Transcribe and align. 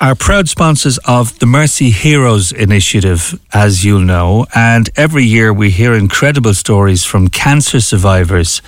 are 0.00 0.14
proud 0.14 0.48
sponsors 0.48 0.98
of 1.06 1.36
the 1.40 1.46
Mercy 1.46 1.90
Heroes 1.90 2.52
initiative, 2.52 3.38
as 3.52 3.84
you'll 3.84 4.00
know. 4.00 4.46
And 4.54 4.88
every 4.96 5.24
year 5.24 5.52
we 5.52 5.70
hear 5.70 5.94
incredible 5.94 6.54
stories 6.54 7.04
from 7.04 7.28
cancer 7.28 7.80
survivors 7.80 8.62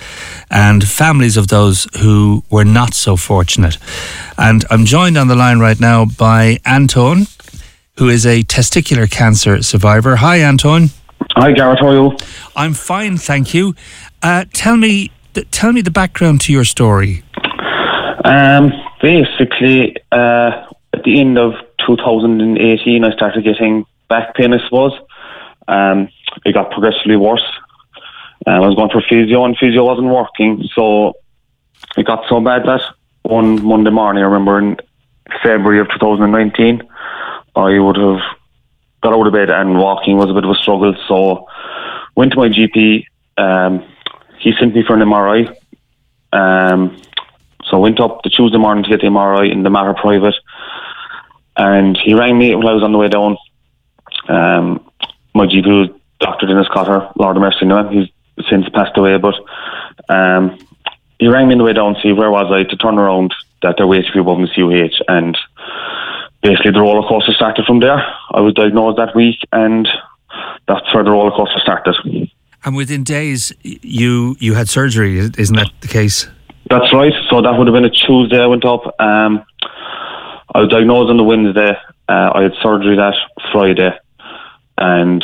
and 0.49 0.85
families 0.85 1.37
of 1.37 1.47
those 1.47 1.87
who 2.01 2.43
were 2.49 2.65
not 2.65 2.93
so 2.93 3.15
fortunate. 3.15 3.77
And 4.37 4.65
I'm 4.69 4.85
joined 4.85 5.17
on 5.17 5.29
the 5.29 5.35
line 5.35 5.59
right 5.59 5.79
now 5.79 6.05
by 6.05 6.57
Antóin, 6.65 7.29
who 7.97 8.09
is 8.09 8.25
a 8.25 8.43
testicular 8.43 9.09
cancer 9.09 9.63
survivor. 9.63 10.17
Hi, 10.17 10.39
Antóin. 10.39 10.93
Hi, 11.37 11.53
Gareth. 11.53 11.79
How 11.79 11.87
are 11.87 11.93
you? 11.93 12.17
I'm 12.57 12.73
fine, 12.73 13.17
thank 13.17 13.53
you. 13.53 13.73
Uh, 14.21 14.45
tell 14.53 14.75
me, 14.75 15.11
tell 15.51 15.71
me 15.71 15.81
the 15.81 15.91
background 15.91 16.41
to 16.41 16.51
your 16.51 16.65
story. 16.65 17.23
Um, 18.25 18.71
basically, 19.01 19.95
uh, 20.11 20.67
at 20.93 21.03
the 21.03 21.19
end 21.19 21.37
of 21.37 21.53
2018, 21.85 23.03
I 23.03 23.11
started 23.11 23.43
getting 23.43 23.85
back 24.09 24.35
pain, 24.35 24.53
I 24.53 24.63
suppose. 24.65 24.93
Um, 25.67 26.09
it 26.45 26.53
got 26.53 26.71
progressively 26.71 27.15
worse. 27.15 27.43
Um, 28.45 28.55
I 28.55 28.67
was 28.67 28.75
going 28.75 28.89
for 28.89 29.01
physio, 29.01 29.45
and 29.45 29.57
physio 29.57 29.85
wasn't 29.85 30.07
working. 30.07 30.67
So 30.75 31.13
it 31.97 32.05
got 32.05 32.27
so 32.27 32.39
bad 32.41 32.65
that 32.65 32.81
one 33.23 33.63
Monday 33.63 33.91
morning, 33.91 34.23
I 34.23 34.27
remember 34.27 34.59
in 34.59 34.77
February 35.43 35.79
of 35.79 35.87
2019, 35.89 36.81
I 37.55 37.79
would 37.79 37.97
have 37.97 38.19
got 39.01 39.13
out 39.13 39.27
of 39.27 39.33
bed 39.33 39.49
and 39.49 39.77
walking 39.77 40.17
was 40.17 40.29
a 40.29 40.33
bit 40.33 40.43
of 40.43 40.51
a 40.51 40.55
struggle. 40.55 40.95
So 41.07 41.47
went 42.15 42.31
to 42.33 42.37
my 42.37 42.49
GP. 42.49 43.05
Um, 43.37 43.85
he 44.39 44.53
sent 44.59 44.75
me 44.75 44.83
for 44.83 44.95
an 44.95 45.01
MRI. 45.01 45.55
Um, 46.33 47.01
so 47.65 47.77
I 47.77 47.79
went 47.79 47.99
up 47.99 48.23
the 48.23 48.29
Tuesday 48.29 48.57
morning 48.57 48.83
to 48.83 48.89
get 48.89 49.01
the 49.01 49.07
MRI 49.07 49.51
in 49.51 49.63
the 49.63 49.69
Mater 49.69 49.93
Private. 49.93 50.35
And 51.61 51.95
he 52.03 52.15
rang 52.15 52.39
me 52.39 52.55
when 52.55 52.65
I 52.65 52.73
was 52.73 52.81
on 52.81 52.91
the 52.91 52.97
way 52.97 53.07
down. 53.07 53.37
Um, 54.27 54.83
my 55.35 55.45
GP 55.45 55.67
was 55.67 55.89
Dr. 56.19 56.47
Dennis 56.47 56.67
Cotter, 56.73 57.07
Lord 57.15 57.37
of 57.37 57.41
Mercy 57.43 57.65
now. 57.65 57.87
He's 57.87 58.09
since 58.49 58.67
passed 58.69 58.97
away, 58.97 59.17
but 59.17 59.35
um, 60.09 60.57
he 61.19 61.27
rang 61.27 61.47
me 61.47 61.53
on 61.53 61.59
the 61.59 61.63
way 61.63 61.73
down 61.73 61.93
to 61.93 62.01
see 62.01 62.13
where 62.13 62.31
was 62.31 62.51
I 62.51 62.63
to 62.63 62.75
turn 62.77 62.97
around 62.97 63.35
that 63.61 63.75
they're 63.77 63.85
waiting 63.85 64.09
for 64.11 64.17
me 64.17 64.21
above 64.21 64.39
the 64.39 64.47
CUH. 64.55 65.03
And 65.07 65.37
basically, 66.41 66.71
the 66.71 66.81
roller 66.81 67.07
coaster 67.07 67.31
started 67.31 67.65
from 67.67 67.79
there. 67.79 68.03
I 68.31 68.41
was 68.41 68.55
diagnosed 68.55 68.97
that 68.97 69.15
week, 69.15 69.37
and 69.51 69.87
that's 70.67 70.91
where 70.95 71.03
the 71.03 71.11
roller 71.11 71.29
coaster 71.29 71.59
started. 71.59 71.95
And 72.65 72.75
within 72.75 73.03
days, 73.03 73.53
you 73.61 74.35
you 74.39 74.55
had 74.55 74.67
surgery, 74.67 75.19
isn't 75.19 75.55
that 75.55 75.69
the 75.81 75.87
case? 75.87 76.27
That's 76.71 76.91
right. 76.91 77.13
So 77.29 77.43
that 77.43 77.55
would 77.55 77.67
have 77.67 77.73
been 77.75 77.85
a 77.85 77.89
Tuesday. 77.91 78.41
I 78.41 78.47
went 78.47 78.65
up. 78.65 78.99
Um, 78.99 79.45
I 80.53 80.59
was 80.59 80.69
diagnosed 80.69 81.09
on 81.09 81.17
the 81.17 81.23
Wednesday. 81.23 81.71
Uh, 82.09 82.31
I 82.35 82.43
had 82.43 82.51
surgery 82.61 82.97
that 82.97 83.15
Friday, 83.51 83.91
and 84.77 85.23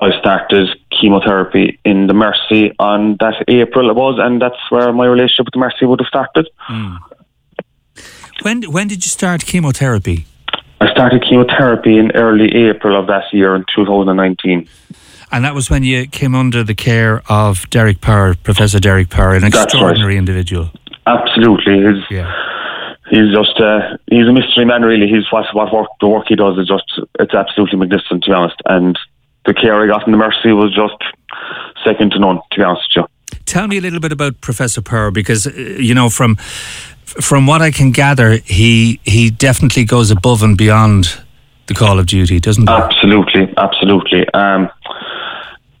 I 0.00 0.18
started 0.18 0.68
chemotherapy 0.90 1.78
in 1.84 2.08
the 2.08 2.14
Mercy 2.14 2.72
on 2.78 3.16
that 3.20 3.44
April 3.46 3.90
it 3.90 3.96
was, 3.96 4.18
and 4.20 4.42
that's 4.42 4.58
where 4.70 4.92
my 4.92 5.06
relationship 5.06 5.46
with 5.46 5.54
the 5.54 5.60
Mercy 5.60 5.86
would 5.86 6.00
have 6.00 6.08
started. 6.08 6.48
Mm. 6.68 6.98
When 8.42 8.62
when 8.64 8.88
did 8.88 9.04
you 9.04 9.10
start 9.10 9.46
chemotherapy? 9.46 10.26
I 10.80 10.90
started 10.90 11.24
chemotherapy 11.28 11.96
in 11.96 12.10
early 12.16 12.52
April 12.68 12.98
of 12.98 13.06
that 13.06 13.32
year 13.32 13.54
in 13.54 13.64
2019. 13.74 14.68
And 15.30 15.44
that 15.44 15.54
was 15.54 15.70
when 15.70 15.84
you 15.84 16.06
came 16.06 16.34
under 16.34 16.64
the 16.64 16.74
care 16.74 17.22
of 17.28 17.68
Derek 17.70 18.00
Power, 18.00 18.34
Professor 18.34 18.80
Derek 18.80 19.10
Power, 19.10 19.34
an 19.34 19.44
extraordinary 19.44 20.14
right. 20.14 20.18
individual. 20.18 20.70
Absolutely. 21.06 21.80
His, 21.80 21.98
yeah 22.10 22.53
he's 23.14 23.32
just 23.32 23.60
uh, 23.60 23.96
he's 24.10 24.26
a 24.26 24.32
mystery 24.32 24.64
man. 24.64 24.82
Really, 24.82 25.06
he's 25.06 25.30
what 25.30 25.46
what 25.54 25.72
work 25.72 25.88
the 26.00 26.08
work 26.08 26.26
he 26.28 26.36
does 26.36 26.58
is 26.58 26.66
just 26.66 27.00
it's 27.20 27.34
absolutely 27.34 27.78
magnificent 27.78 28.24
to 28.24 28.30
be 28.30 28.34
honest. 28.34 28.60
And 28.66 28.98
the 29.46 29.54
care 29.54 29.82
he 29.82 29.88
got 29.88 30.06
in 30.06 30.12
the 30.12 30.18
Mercy 30.18 30.52
was 30.52 30.74
just 30.74 30.96
second 31.84 32.12
to 32.12 32.18
none. 32.18 32.40
To 32.52 32.58
be 32.58 32.62
honest 32.64 32.88
with 32.96 33.04
you. 33.04 33.38
Tell 33.46 33.68
me 33.68 33.78
a 33.78 33.80
little 33.80 34.00
bit 34.00 34.12
about 34.12 34.40
Professor 34.40 34.82
Power 34.82 35.10
because 35.10 35.46
uh, 35.46 35.50
you 35.52 35.94
know 35.94 36.10
from 36.10 36.36
from 36.36 37.46
what 37.46 37.62
I 37.62 37.70
can 37.70 37.92
gather, 37.92 38.38
he 38.44 39.00
he 39.04 39.30
definitely 39.30 39.84
goes 39.84 40.10
above 40.10 40.42
and 40.42 40.58
beyond 40.58 41.20
the 41.66 41.74
call 41.74 41.98
of 41.98 42.06
duty, 42.06 42.40
doesn't 42.40 42.68
he? 42.68 42.74
Absolutely, 42.74 43.52
absolutely. 43.56 44.28
Um, 44.34 44.70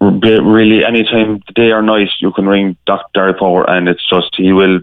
really, 0.00 0.84
anytime, 0.84 1.42
day 1.54 1.72
or 1.72 1.82
night, 1.82 2.08
you 2.20 2.32
can 2.32 2.46
ring 2.46 2.76
Dr. 2.86 3.34
Power, 3.34 3.68
and 3.68 3.88
it's 3.88 4.06
just 4.08 4.34
he 4.36 4.52
will 4.52 4.80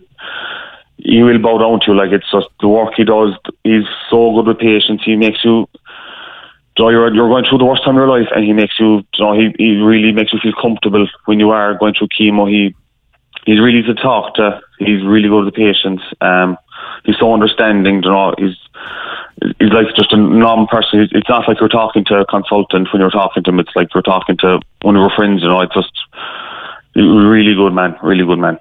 he 1.03 1.23
will 1.23 1.39
bow 1.39 1.57
down 1.57 1.79
to 1.81 1.91
you. 1.91 1.97
Like 1.97 2.11
it's 2.11 2.29
just 2.31 2.47
the 2.59 2.67
work 2.67 2.93
he 2.95 3.03
does. 3.03 3.33
He's 3.63 3.85
so 4.09 4.33
good 4.35 4.47
with 4.47 4.59
patients. 4.59 5.03
He 5.03 5.15
makes 5.15 5.43
you. 5.43 5.67
So 6.77 6.89
you're 6.89 7.13
you're 7.13 7.29
going 7.29 7.45
through 7.45 7.59
the 7.59 7.65
worst 7.65 7.83
time 7.83 7.97
of 7.97 8.01
your 8.01 8.19
life, 8.19 8.29
and 8.35 8.45
he 8.45 8.53
makes 8.53 8.79
you. 8.79 9.03
you 9.15 9.23
know, 9.25 9.33
he 9.33 9.53
he 9.57 9.77
really 9.77 10.11
makes 10.11 10.33
you 10.33 10.39
feel 10.41 10.53
comfortable 10.61 11.07
when 11.25 11.39
you 11.39 11.49
are 11.49 11.77
going 11.77 11.93
through 11.93 12.09
chemo. 12.09 12.49
He 12.49 12.75
he's 13.45 13.59
really 13.59 13.81
to 13.83 13.93
talk 13.93 14.35
to. 14.35 14.61
He's 14.79 15.03
really 15.03 15.27
good 15.27 15.45
with 15.45 15.53
the 15.53 15.57
patients. 15.57 16.03
Um, 16.21 16.57
he's 17.03 17.17
so 17.19 17.33
understanding. 17.33 18.03
You 18.03 18.09
know, 18.09 18.33
he's 18.37 18.57
he's 19.59 19.71
like 19.71 19.87
just 19.95 20.13
a 20.13 20.17
normal 20.17 20.67
person. 20.67 21.07
It's 21.11 21.29
not 21.29 21.47
like 21.47 21.59
you're 21.59 21.69
talking 21.69 22.05
to 22.05 22.19
a 22.19 22.25
consultant 22.25 22.89
when 22.91 23.01
you're 23.01 23.11
talking 23.11 23.43
to 23.43 23.49
him. 23.49 23.59
It's 23.59 23.75
like 23.75 23.93
you're 23.93 24.03
talking 24.03 24.37
to 24.37 24.59
one 24.81 24.95
of 24.95 25.01
your 25.01 25.15
friends. 25.15 25.41
You 25.41 25.49
know, 25.49 25.61
it's 25.61 25.73
just 25.73 25.91
really 26.95 27.55
good 27.55 27.73
man. 27.73 27.97
Really 28.01 28.25
good 28.25 28.39
man. 28.39 28.57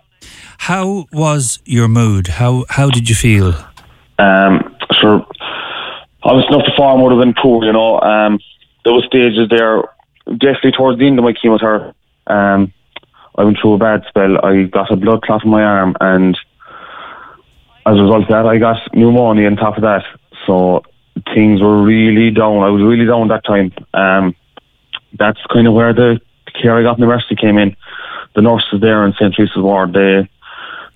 How 0.60 1.06
was 1.10 1.58
your 1.64 1.88
mood? 1.88 2.26
How 2.26 2.66
how 2.68 2.90
did 2.90 3.08
you 3.08 3.14
feel? 3.14 3.54
Um, 4.18 4.76
sure. 5.00 5.26
Obviously, 6.22 6.54
enough 6.54 6.66
the 6.66 6.72
form 6.76 7.00
would 7.00 7.12
have 7.12 7.20
been 7.20 7.34
poor, 7.34 7.64
you 7.64 7.72
know. 7.72 7.98
Um, 8.00 8.38
there 8.84 8.92
were 8.92 9.00
stages 9.00 9.48
there, 9.48 9.82
definitely 10.26 10.72
towards 10.72 10.98
the 10.98 11.06
end 11.06 11.18
of 11.18 11.24
my 11.24 11.32
chemotherapy. 11.32 11.96
Um, 12.26 12.74
I 13.36 13.44
went 13.44 13.56
through 13.58 13.72
a 13.72 13.78
bad 13.78 14.04
spell. 14.08 14.36
I 14.44 14.64
got 14.64 14.92
a 14.92 14.96
blood 14.96 15.22
clot 15.22 15.44
in 15.44 15.50
my 15.50 15.62
arm, 15.62 15.96
and 15.98 16.38
as 17.86 17.96
a 17.96 18.02
result 18.02 18.24
of 18.24 18.28
that, 18.28 18.44
I 18.44 18.58
got 18.58 18.76
pneumonia 18.94 19.46
on 19.46 19.56
top 19.56 19.78
of 19.78 19.82
that. 19.82 20.04
So 20.46 20.82
things 21.34 21.62
were 21.62 21.82
really 21.82 22.30
down. 22.30 22.62
I 22.62 22.68
was 22.68 22.82
really 22.82 23.06
down 23.06 23.28
that 23.28 23.46
time. 23.46 23.72
Um, 23.94 24.36
that's 25.18 25.40
kind 25.50 25.66
of 25.66 25.72
where 25.72 25.94
the 25.94 26.20
care 26.60 26.76
I 26.76 26.82
got 26.82 26.98
in 26.98 27.00
the 27.00 27.06
Mercy 27.06 27.34
came 27.34 27.56
in, 27.56 27.74
the 28.34 28.42
nurses 28.42 28.82
there 28.82 29.06
in 29.06 29.14
St. 29.14 29.34
Teresa's 29.34 29.56
Ward, 29.56 29.94
they 29.94 30.28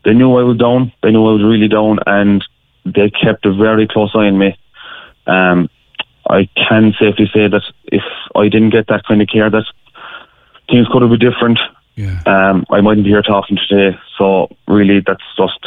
they 0.04 0.12
knew 0.12 0.36
I 0.36 0.42
was 0.42 0.58
down. 0.58 0.92
They 1.02 1.10
knew 1.10 1.26
I 1.26 1.32
was 1.32 1.42
really 1.42 1.68
down, 1.68 1.98
and 2.06 2.44
they 2.84 3.10
kept 3.10 3.46
a 3.46 3.54
very 3.54 3.86
close 3.88 4.12
eye 4.14 4.26
on 4.26 4.38
me. 4.38 4.56
Um, 5.26 5.68
I 6.28 6.48
can 6.56 6.94
safely 6.98 7.30
say 7.32 7.48
that 7.48 7.62
if 7.86 8.02
I 8.34 8.48
didn't 8.48 8.70
get 8.70 8.86
that 8.88 9.04
kind 9.06 9.22
of 9.22 9.28
care, 9.28 9.50
that 9.50 9.64
things 10.70 10.86
could 10.88 11.02
have 11.02 11.10
been 11.10 11.18
different. 11.18 11.58
Yeah. 11.96 12.20
Um, 12.26 12.64
I 12.70 12.80
mightn't 12.80 13.04
be 13.04 13.10
here 13.10 13.22
talking 13.22 13.58
today. 13.68 13.98
So 14.18 14.48
really, 14.66 15.00
that's 15.00 15.22
just 15.36 15.66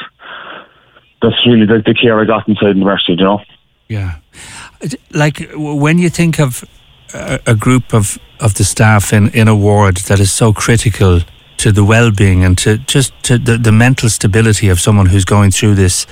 that's 1.22 1.46
really 1.46 1.66
the, 1.66 1.82
the 1.86 1.94
care 1.94 2.20
I 2.20 2.26
got 2.26 2.48
inside 2.48 2.76
the 2.76 2.86
Mercy, 2.86 3.14
you 3.14 3.24
know. 3.24 3.42
Yeah. 3.88 4.16
Like 5.12 5.50
when 5.54 5.98
you 5.98 6.10
think 6.10 6.40
of 6.40 6.64
a, 7.14 7.40
a 7.48 7.56
group 7.56 7.94
of, 7.94 8.20
of 8.40 8.56
the 8.56 8.64
staff 8.64 9.14
in, 9.14 9.30
in 9.30 9.48
a 9.48 9.56
ward 9.56 9.98
that 9.98 10.20
is 10.20 10.32
so 10.32 10.54
critical 10.54 11.22
to 11.58 11.72
the 11.72 11.84
well-being 11.84 12.44
and 12.44 12.58
to 12.60 12.78
just 12.80 13.12
to 13.24 13.38
the, 13.38 13.58
the 13.58 13.72
mental 13.72 14.10
stability 14.10 14.70
of 14.70 14.80
someone 14.80 15.08
who's 15.08 15.26
going 15.26 15.52
through 15.52 15.76
this 15.76 16.06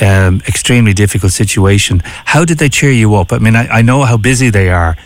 um, 0.00 0.40
extremely 0.46 0.92
difficult 0.92 1.32
situation. 1.32 2.00
How 2.04 2.44
did 2.44 2.58
they 2.58 2.68
cheer 2.68 2.92
you 2.92 3.14
up? 3.14 3.32
I 3.32 3.38
mean, 3.38 3.56
I, 3.56 3.66
I 3.68 3.82
know 3.82 4.04
how 4.04 4.16
busy 4.16 4.50
they 4.50 4.70
are, 4.70 4.96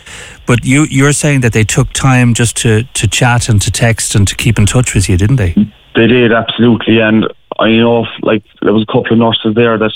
but 0.45 0.65
you 0.65 0.85
you're 0.89 1.13
saying 1.13 1.41
that 1.41 1.53
they 1.53 1.63
took 1.63 1.91
time 1.93 2.33
just 2.33 2.55
to, 2.57 2.83
to 2.83 3.07
chat 3.07 3.49
and 3.49 3.61
to 3.61 3.71
text 3.71 4.15
and 4.15 4.27
to 4.27 4.35
keep 4.35 4.57
in 4.57 4.65
touch 4.65 4.93
with 4.93 5.09
you, 5.09 5.17
didn't 5.17 5.37
they? 5.37 5.55
They 5.95 6.07
did 6.07 6.31
absolutely, 6.31 6.99
and 6.99 7.27
I 7.59 7.71
know 7.71 8.05
like 8.21 8.43
there 8.61 8.73
was 8.73 8.83
a 8.83 8.91
couple 8.91 9.13
of 9.13 9.19
nurses 9.19 9.55
there 9.55 9.77
that 9.77 9.91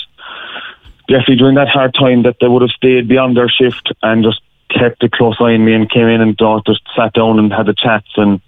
definitely 1.08 1.36
during 1.36 1.56
that 1.56 1.68
hard 1.68 1.94
time 1.94 2.22
that 2.22 2.36
they 2.40 2.48
would 2.48 2.62
have 2.62 2.70
stayed 2.70 3.08
beyond 3.08 3.36
their 3.36 3.48
shift 3.48 3.92
and 4.02 4.22
just 4.22 4.40
kept 4.68 5.02
a 5.02 5.08
close 5.08 5.36
eye 5.40 5.54
on 5.54 5.64
me 5.64 5.72
and 5.72 5.90
came 5.90 6.06
in 6.06 6.20
and 6.20 6.38
just 6.66 6.82
sat 6.94 7.12
down 7.14 7.38
and 7.38 7.52
had 7.52 7.66
the 7.66 7.74
chats 7.74 8.10
and 8.16 8.40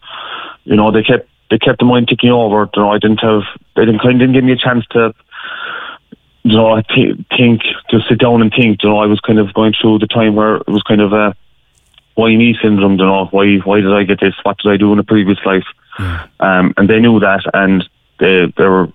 you 0.71 0.77
know 0.77 0.91
they 0.91 1.03
kept 1.03 1.29
they 1.51 1.59
kept 1.59 1.81
the 1.81 1.85
mind 1.85 2.09
ticking 2.09 2.31
over. 2.31 2.71
You 2.75 2.83
know, 2.83 2.93
I 2.93 2.99
didn't 2.99 3.21
have 3.21 3.43
they 3.75 3.85
didn't 3.85 4.01
kind 4.01 4.15
of 4.15 4.21
didn't 4.21 4.35
give 4.35 4.45
me 4.45 4.53
a 4.53 4.57
chance 4.57 4.87
to 4.93 5.13
you 6.45 6.57
know 6.57 6.73
I 6.77 6.83
th- 6.83 7.19
think 7.37 7.63
to 7.91 8.01
sit 8.09 8.19
down 8.19 8.41
and 8.41 8.53
think. 8.53 8.83
You 8.83 8.89
know, 8.89 9.01
I 9.01 9.07
was 9.07 9.21
kind 9.21 9.41
of 9.41 9.53
going 9.53 9.75
through 9.79 9.99
the 9.99 10.07
time 10.07 10.37
where 10.37 10.57
it 10.57 10.69
was 10.69 10.85
kind 10.85 11.01
of 11.01 11.13
a 11.13 11.35
why 12.15 12.35
me 12.37 12.57
syndrome. 12.63 12.93
You 12.93 13.05
know, 13.05 13.27
why 13.33 13.57
why 13.59 13.81
did 13.81 13.93
I 13.93 14.05
get 14.05 14.21
this? 14.21 14.35
What 14.45 14.59
did 14.59 14.71
I 14.71 14.77
do 14.77 14.93
in 14.93 15.01
a 15.01 15.05
previous 15.05 15.39
life? 15.45 15.67
Yeah. 15.99 16.27
Um, 16.39 16.73
and 16.77 16.89
they 16.89 17.01
knew 17.01 17.19
that, 17.19 17.43
and 17.53 17.83
they 18.21 18.47
they 18.57 18.65
were 18.65 18.89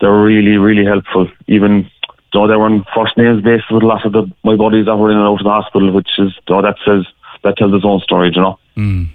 they 0.00 0.08
were 0.08 0.24
really 0.24 0.58
really 0.58 0.84
helpful. 0.84 1.30
Even 1.46 1.88
though 2.32 2.48
they 2.48 2.56
were 2.56 2.66
on 2.66 2.84
first 2.94 3.16
names 3.16 3.44
basis 3.44 3.70
with 3.70 3.84
a 3.84 3.86
lot 3.86 4.04
of 4.04 4.12
the 4.12 4.30
my 4.42 4.56
buddies 4.56 4.86
that 4.86 4.96
were 4.96 5.12
in 5.12 5.18
and 5.18 5.26
out 5.26 5.38
of 5.38 5.44
the 5.44 5.50
hospital, 5.50 5.92
which 5.92 6.18
is 6.18 6.34
you 6.48 6.54
know, 6.54 6.62
that 6.62 6.76
says 6.84 7.06
that 7.44 7.56
tells 7.56 7.74
its 7.74 7.84
own 7.84 8.00
story. 8.00 8.32
You 8.34 8.42
know. 8.42 8.58
Mm. 8.76 9.10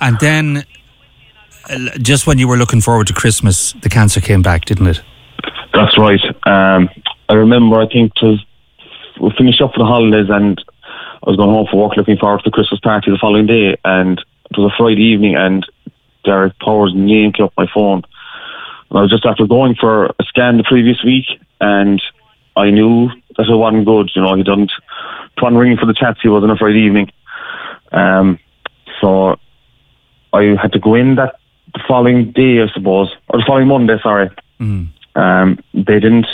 And 0.00 0.18
then, 0.20 0.64
just 1.98 2.26
when 2.26 2.38
you 2.38 2.48
were 2.48 2.56
looking 2.56 2.80
forward 2.80 3.06
to 3.08 3.12
Christmas, 3.12 3.72
the 3.82 3.88
cancer 3.88 4.20
came 4.20 4.42
back, 4.42 4.64
didn't 4.64 4.86
it? 4.86 5.02
That's 5.72 5.98
right. 5.98 6.20
Um, 6.44 6.88
I 7.28 7.34
remember. 7.34 7.80
I 7.80 7.88
think 7.88 8.12
we 9.20 9.32
finished 9.36 9.60
up 9.60 9.72
for 9.72 9.80
the 9.80 9.84
holidays, 9.84 10.28
and 10.30 10.62
I 10.82 11.30
was 11.30 11.36
going 11.36 11.50
home 11.50 11.66
for 11.70 11.82
work, 11.82 11.96
looking 11.96 12.16
forward 12.16 12.38
to 12.44 12.50
the 12.50 12.54
Christmas 12.54 12.80
party 12.80 13.10
the 13.10 13.18
following 13.20 13.46
day, 13.46 13.76
and 13.84 14.18
it 14.50 14.58
was 14.58 14.72
a 14.72 14.76
Friday 14.76 15.02
evening, 15.02 15.34
and 15.36 15.66
Derek 16.24 16.58
Powers' 16.58 16.92
name 16.94 17.32
came 17.32 17.46
up 17.46 17.52
my 17.56 17.66
phone. 17.72 18.02
And 18.90 18.98
I 18.98 19.02
was 19.02 19.10
just 19.10 19.26
after 19.26 19.46
going 19.46 19.74
for 19.74 20.06
a 20.06 20.24
scan 20.28 20.56
the 20.56 20.64
previous 20.64 21.02
week, 21.04 21.26
and 21.60 22.00
I 22.56 22.70
knew 22.70 23.10
that 23.36 23.48
it 23.48 23.56
wasn't 23.56 23.86
good. 23.86 24.10
You 24.14 24.22
know, 24.22 24.34
he 24.34 24.42
didn't. 24.42 24.72
Trying 25.38 25.56
ringing 25.56 25.76
for 25.76 25.86
the 25.86 25.94
chats 25.94 26.20
he 26.22 26.28
was 26.28 26.42
on 26.42 26.50
a 26.50 26.56
Friday 26.56 26.80
evening. 26.80 27.10
Um, 27.92 28.38
so 29.00 29.36
I 30.32 30.56
had 30.60 30.72
to 30.72 30.78
go 30.78 30.94
in 30.94 31.16
that 31.16 31.36
the 31.74 31.80
following 31.86 32.32
day, 32.32 32.62
I 32.62 32.68
suppose, 32.72 33.14
or 33.28 33.38
the 33.40 33.44
following 33.46 33.68
Monday. 33.68 33.96
Sorry. 34.02 34.30
Mm. 34.60 34.88
Um, 35.14 35.58
they 35.74 36.00
didn't. 36.00 36.26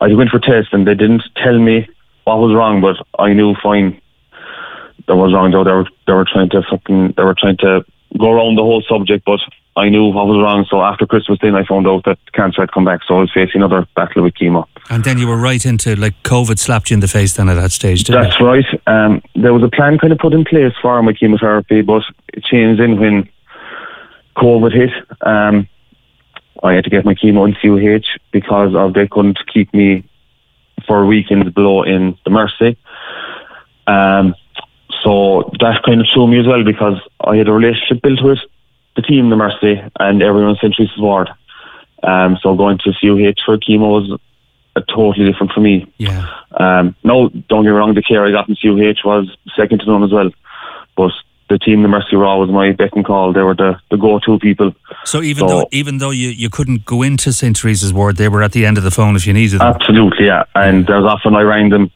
I 0.00 0.12
went 0.12 0.30
for 0.30 0.38
tests 0.38 0.72
and 0.72 0.86
they 0.86 0.94
didn't 0.94 1.22
tell 1.36 1.58
me 1.58 1.88
what 2.24 2.38
was 2.38 2.54
wrong, 2.54 2.80
but 2.80 2.96
I 3.18 3.32
knew 3.32 3.54
fine 3.62 4.00
that 5.06 5.16
was 5.16 5.32
wrong. 5.32 5.50
Though 5.52 5.64
they 5.64 5.72
were 5.72 5.88
they 6.06 6.12
were 6.12 6.26
trying 6.30 6.50
to 6.50 6.62
fucking 6.68 7.14
they 7.16 7.22
were 7.22 7.34
trying 7.38 7.56
to 7.58 7.84
go 8.18 8.32
around 8.32 8.56
the 8.56 8.62
whole 8.62 8.82
subject, 8.88 9.24
but 9.24 9.40
I 9.76 9.88
knew 9.88 10.06
what 10.06 10.26
was 10.26 10.42
wrong. 10.42 10.66
So 10.70 10.82
after 10.82 11.06
Christmas, 11.06 11.38
then 11.42 11.54
I 11.54 11.64
found 11.64 11.86
out 11.86 12.04
that 12.04 12.18
cancer 12.32 12.62
had 12.62 12.72
come 12.72 12.84
back. 12.84 13.00
So 13.06 13.16
I 13.16 13.20
was 13.20 13.32
facing 13.32 13.62
another 13.62 13.86
battle 13.94 14.22
with 14.22 14.34
chemo. 14.34 14.64
And 14.88 15.04
then 15.04 15.18
you 15.18 15.26
were 15.26 15.36
right 15.36 15.64
into 15.64 15.96
like 15.96 16.20
COVID 16.22 16.58
slapped 16.58 16.90
you 16.90 16.94
in 16.94 17.00
the 17.00 17.08
face. 17.08 17.34
Then 17.34 17.48
at 17.48 17.54
that 17.54 17.72
stage, 17.72 18.04
didn't 18.04 18.22
That's 18.22 18.40
it? 18.40 18.44
right. 18.44 18.66
Um, 18.86 19.22
there 19.34 19.52
was 19.52 19.62
a 19.62 19.68
plan 19.68 19.98
kind 19.98 20.12
of 20.12 20.18
put 20.18 20.32
in 20.32 20.44
place 20.44 20.72
for 20.80 21.02
my 21.02 21.12
chemotherapy, 21.12 21.82
but 21.82 22.02
it 22.32 22.44
changed 22.44 22.80
in 22.80 22.98
when 22.98 23.28
COVID 24.36 24.72
hit. 24.72 24.90
Um, 25.26 25.68
I 26.62 26.74
had 26.74 26.84
to 26.84 26.90
get 26.90 27.04
my 27.04 27.14
chemo 27.14 27.46
in 27.46 27.54
CUH 27.54 28.06
because 28.32 28.74
of 28.74 28.94
they 28.94 29.06
couldn't 29.06 29.38
keep 29.52 29.72
me 29.74 30.04
for 30.86 31.06
weekends 31.06 31.52
below 31.52 31.82
in 31.82 32.16
the 32.24 32.30
Mercy. 32.30 32.76
Um, 33.86 34.34
so 35.02 35.50
that 35.60 35.82
kind 35.84 36.00
of 36.00 36.06
threw 36.12 36.26
me 36.26 36.40
as 36.40 36.46
well 36.46 36.64
because 36.64 37.00
I 37.20 37.36
had 37.36 37.48
a 37.48 37.52
relationship 37.52 38.02
built 38.02 38.22
with 38.22 38.38
the 38.96 39.02
team, 39.02 39.30
the 39.30 39.36
Mercy, 39.36 39.80
and 40.00 40.22
everyone 40.22 40.50
in 40.50 40.56
St. 40.56 40.74
Teresa's 40.74 40.98
Ward. 40.98 41.30
Um, 42.02 42.38
so 42.42 42.54
going 42.54 42.78
to 42.78 42.92
CUH 42.92 43.40
for 43.44 43.58
chemo 43.58 44.00
was 44.00 44.18
a 44.76 44.82
totally 44.82 45.30
different 45.30 45.52
for 45.52 45.60
me. 45.60 45.90
Yeah. 45.98 46.26
Um, 46.58 46.94
no, 47.04 47.28
don't 47.28 47.64
get 47.64 47.70
me 47.70 47.76
wrong, 47.76 47.94
the 47.94 48.02
care 48.02 48.26
I 48.26 48.30
got 48.30 48.48
in 48.48 48.56
CUH 48.56 49.04
was 49.04 49.34
second 49.56 49.80
to 49.80 49.86
none 49.86 50.02
as 50.02 50.12
well. 50.12 50.30
But 50.96 51.12
the 51.48 51.58
team, 51.58 51.82
the 51.82 51.88
Mercy 51.88 52.16
Raw, 52.16 52.38
was 52.38 52.50
my 52.50 52.72
beck 52.72 52.90
and 52.94 53.04
call. 53.04 53.32
They 53.32 53.42
were 53.42 53.54
the, 53.54 53.78
the 53.90 53.96
go-to 53.96 54.38
people. 54.38 54.72
So 55.04 55.22
even 55.22 55.48
So- 55.48 55.60
though 55.60 55.68
even 55.70 55.98
though 55.98 56.10
you, 56.10 56.28
you 56.28 56.50
couldn't 56.50 56.84
go 56.84 57.02
into 57.02 57.32
St 57.32 57.54
Teresa's 57.56 57.92
ward, 57.92 58.16
they 58.16 58.28
were 58.28 58.42
at 58.42 58.52
the 58.52 58.66
end 58.66 58.78
of 58.78 58.84
the 58.84 58.90
phone 58.90 59.14
if 59.16 59.26
you 59.26 59.32
needed 59.32 59.60
them. 59.60 59.74
Absolutely, 59.74 60.26
yeah. 60.26 60.44
And 60.54 60.86
there 60.86 61.00
was 61.00 61.04
often 61.06 61.34
I 61.36 61.42
rang 61.42 61.68
them. 61.70 61.90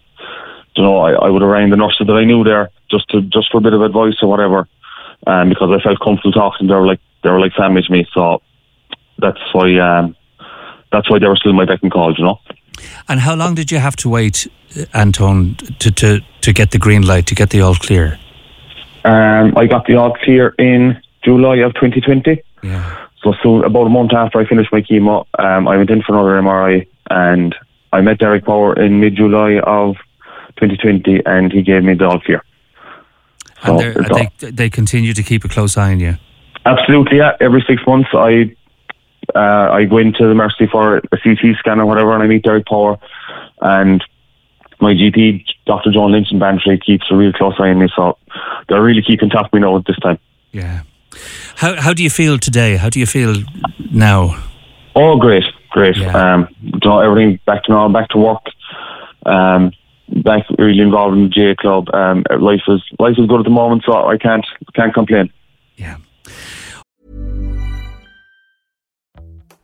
You 0.76 0.84
know, 0.84 0.98
I, 0.98 1.12
I 1.12 1.28
would 1.28 1.42
have 1.42 1.50
rang 1.50 1.70
the 1.70 1.76
nurses 1.76 2.06
that 2.06 2.12
I 2.12 2.24
knew 2.24 2.44
there 2.44 2.70
just 2.90 3.08
to 3.10 3.22
just 3.22 3.50
for 3.50 3.58
a 3.58 3.60
bit 3.60 3.72
of 3.74 3.82
advice 3.82 4.14
or 4.22 4.28
whatever, 4.28 4.68
um, 5.26 5.48
because 5.48 5.70
I 5.70 5.82
felt 5.82 5.98
comfortable 6.00 6.32
talking. 6.32 6.68
They 6.68 6.74
were 6.74 6.86
like 6.86 7.00
they 7.22 7.30
were 7.30 7.40
like 7.40 7.52
family 7.54 7.82
to 7.82 7.92
me. 7.92 8.06
So 8.14 8.40
that's 9.18 9.40
why 9.52 9.76
um, 9.78 10.14
that's 10.92 11.10
why 11.10 11.18
they 11.18 11.26
were 11.26 11.36
still 11.36 11.52
my 11.52 11.64
beck 11.64 11.82
and 11.82 11.90
call. 11.92 12.14
You 12.16 12.24
know. 12.24 12.38
and 13.08 13.20
how 13.20 13.34
long 13.34 13.54
did 13.56 13.70
you 13.72 13.78
have 13.78 13.96
to 13.96 14.08
wait, 14.08 14.46
uh, 14.76 14.84
Antóin, 14.94 15.56
to, 15.78 15.90
to, 15.90 16.20
to 16.40 16.52
get 16.52 16.70
the 16.70 16.78
green 16.78 17.02
light, 17.02 17.26
to 17.26 17.34
get 17.34 17.50
the 17.50 17.60
all 17.60 17.74
clear? 17.74 18.18
Um, 19.04 19.56
I 19.56 19.66
got 19.66 19.86
the 19.86 19.96
all 19.96 20.14
clear 20.14 20.48
in 20.58 21.00
July 21.24 21.56
of 21.56 21.74
2020. 21.74 22.42
Yeah. 22.62 23.06
So 23.22 23.34
soon, 23.42 23.64
about 23.64 23.86
a 23.86 23.90
month 23.90 24.12
after 24.14 24.38
I 24.40 24.46
finished 24.46 24.72
my 24.72 24.80
chemo, 24.80 25.26
um, 25.38 25.68
I 25.68 25.76
went 25.76 25.90
in 25.90 26.02
for 26.02 26.14
another 26.14 26.40
MRI, 26.40 26.86
and 27.10 27.54
I 27.92 28.00
met 28.00 28.18
Derek 28.18 28.44
Power 28.46 28.74
in 28.80 29.00
mid-July 29.00 29.58
of 29.60 29.96
2020, 30.56 31.22
and 31.26 31.52
he 31.52 31.62
gave 31.62 31.84
me 31.84 31.94
the 31.94 32.06
all 32.08 32.20
clear. 32.20 32.42
And 33.62 33.66
So 33.66 33.78
they're- 33.78 34.28
they, 34.38 34.50
they 34.50 34.70
continue 34.70 35.12
to 35.12 35.22
keep 35.22 35.44
a 35.44 35.48
close 35.48 35.76
eye 35.76 35.92
on 35.92 36.00
you. 36.00 36.16
Absolutely, 36.64 37.18
yeah. 37.18 37.32
Every 37.40 37.62
six 37.66 37.82
months, 37.86 38.10
I 38.12 38.54
uh, 39.34 39.68
I 39.70 39.84
go 39.84 39.98
into 39.98 40.26
the 40.26 40.34
Mercy 40.34 40.66
for 40.66 40.96
a 40.96 41.18
CT 41.22 41.56
scan 41.58 41.78
or 41.78 41.86
whatever, 41.86 42.12
and 42.14 42.22
I 42.22 42.26
meet 42.26 42.42
Derek 42.42 42.66
Power, 42.66 42.98
and 43.60 44.02
my 44.80 44.94
GP, 44.94 45.44
Dr. 45.66 45.90
John 45.92 46.12
Lynch 46.12 46.32
in 46.32 46.38
Bantry, 46.38 46.78
keeps 46.78 47.06
a 47.10 47.16
real 47.16 47.32
close 47.32 47.54
eye 47.58 47.70
on 47.70 47.78
me. 47.78 47.88
So 47.94 48.16
they're 48.68 48.82
really 48.82 49.02
keeping 49.02 49.30
top 49.30 49.46
of 49.46 49.52
me 49.52 49.60
now 49.60 49.76
at 49.76 49.84
this 49.86 49.98
time. 49.98 50.18
Yeah. 50.52 50.82
How 51.56 51.80
how 51.80 51.92
do 51.92 52.02
you 52.02 52.10
feel 52.10 52.38
today? 52.38 52.76
How 52.76 52.88
do 52.88 52.98
you 52.98 53.06
feel 53.06 53.34
now? 53.92 54.42
Oh, 54.94 55.16
great, 55.16 55.44
great. 55.70 55.96
Yeah. 55.96 56.12
Um, 56.12 56.48
everything 56.84 57.40
back 57.46 57.64
to 57.64 57.72
normal, 57.72 58.00
back 58.00 58.08
to 58.10 58.18
work. 58.18 58.42
Um, 59.26 59.72
back 60.24 60.44
really 60.58 60.80
involved 60.80 61.16
in 61.16 61.24
the 61.24 61.28
J 61.28 61.54
Club. 61.54 61.88
Um, 61.94 62.24
life 62.38 62.62
is 62.68 62.82
life 62.98 63.16
is 63.18 63.26
good 63.26 63.40
at 63.40 63.44
the 63.44 63.50
moment, 63.50 63.84
so 63.84 63.92
I 64.06 64.16
can't 64.16 64.46
can't 64.74 64.94
complain. 64.94 65.30
Yeah. 65.76 65.96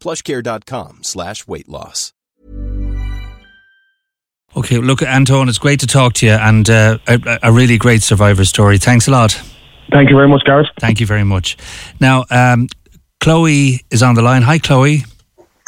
plushcare.com 0.00 1.02
slash 1.02 1.46
weight 1.46 1.68
loss. 1.68 2.12
Okay, 4.56 4.78
look, 4.78 5.00
Antóin, 5.00 5.48
it's 5.48 5.58
great 5.58 5.80
to 5.80 5.86
talk 5.86 6.14
to 6.14 6.26
you 6.26 6.32
and 6.32 6.68
uh, 6.70 6.96
a, 7.06 7.38
a, 7.42 7.52
really 7.52 7.76
great 7.76 8.02
survivor 8.02 8.44
story. 8.46 8.78
Thanks 8.78 9.06
a 9.06 9.10
lot. 9.10 9.32
Thank 9.92 10.08
you 10.08 10.16
very 10.16 10.28
much, 10.28 10.44
Gareth. 10.44 10.68
Thank 10.80 10.98
you 10.98 11.06
very 11.06 11.24
much. 11.24 11.58
Now, 12.00 12.24
um, 12.30 12.68
Chloe 13.20 13.84
is 13.90 14.02
on 14.02 14.14
the 14.14 14.22
line. 14.22 14.40
Hi, 14.42 14.58
Chloe. 14.58 15.04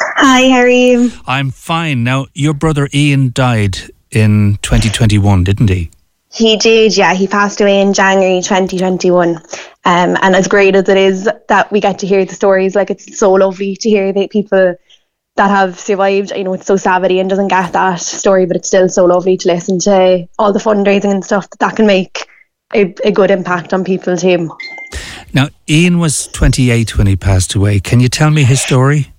Hi, 0.01 0.49
how 0.49 0.61
are 0.61 0.69
you? 0.69 1.11
I'm 1.27 1.51
fine. 1.51 2.03
Now, 2.03 2.27
your 2.33 2.55
brother 2.55 2.89
Ian 2.95 3.31
died 3.35 3.79
in 4.11 4.59
2021, 4.63 5.45
didn't 5.45 5.69
he? 5.69 5.91
He 6.31 6.57
did, 6.57 6.97
yeah. 6.97 7.15
He 7.15 7.27
passed 7.27 7.61
away 7.61 7.81
in 7.81 7.95
January 7.95 8.43
2021. 8.43 9.37
Um, 9.37 9.43
and 9.85 10.37
as 10.37 10.49
great 10.49 10.75
as 10.75 10.89
it 10.89 10.97
is 10.97 11.29
that 11.49 11.73
we 11.73 11.81
get 11.81 11.99
to 12.01 12.07
hear 12.07 12.25
the 12.25 12.35
stories, 12.35 12.75
like 12.75 12.91
it's 12.91 13.19
so 13.19 13.33
lovely 13.33 13.77
to 13.77 13.89
hear 13.89 14.13
that 14.13 14.31
people 14.31 14.77
that 15.37 15.51
have 15.51 15.79
survived. 15.79 16.33
You 16.37 16.45
know, 16.45 16.53
it's 16.53 16.67
so 16.67 16.77
sad 16.77 17.11
Ian 17.11 17.29
doesn't 17.29 17.49
get 17.49 17.73
that 17.73 18.01
story, 18.01 18.45
but 18.45 18.57
it's 18.57 18.69
still 18.69 18.89
so 18.89 19.07
lovely 19.07 19.37
to 19.39 19.49
listen 19.49 19.79
to 19.81 20.27
all 20.39 20.53
the 20.53 20.59
fundraising 20.59 21.11
and 21.11 21.25
stuff 21.25 21.49
that 21.51 21.61
that 21.61 21.77
can 21.77 21.87
make 21.87 22.27
a, 22.75 22.95
a 23.05 23.13
good 23.13 23.31
impact 23.31 23.73
on 23.73 23.85
people 23.85 24.17
too. 24.17 24.51
Now, 25.33 25.49
Ian 25.69 25.99
was 25.99 26.27
28 26.29 26.99
when 26.99 27.07
he 27.07 27.17
passed 27.17 27.55
away. 27.55 27.81
Can 27.81 28.01
you 28.01 28.09
tell 28.09 28.31
me 28.31 28.45
his 28.45 28.61
story? 28.61 29.13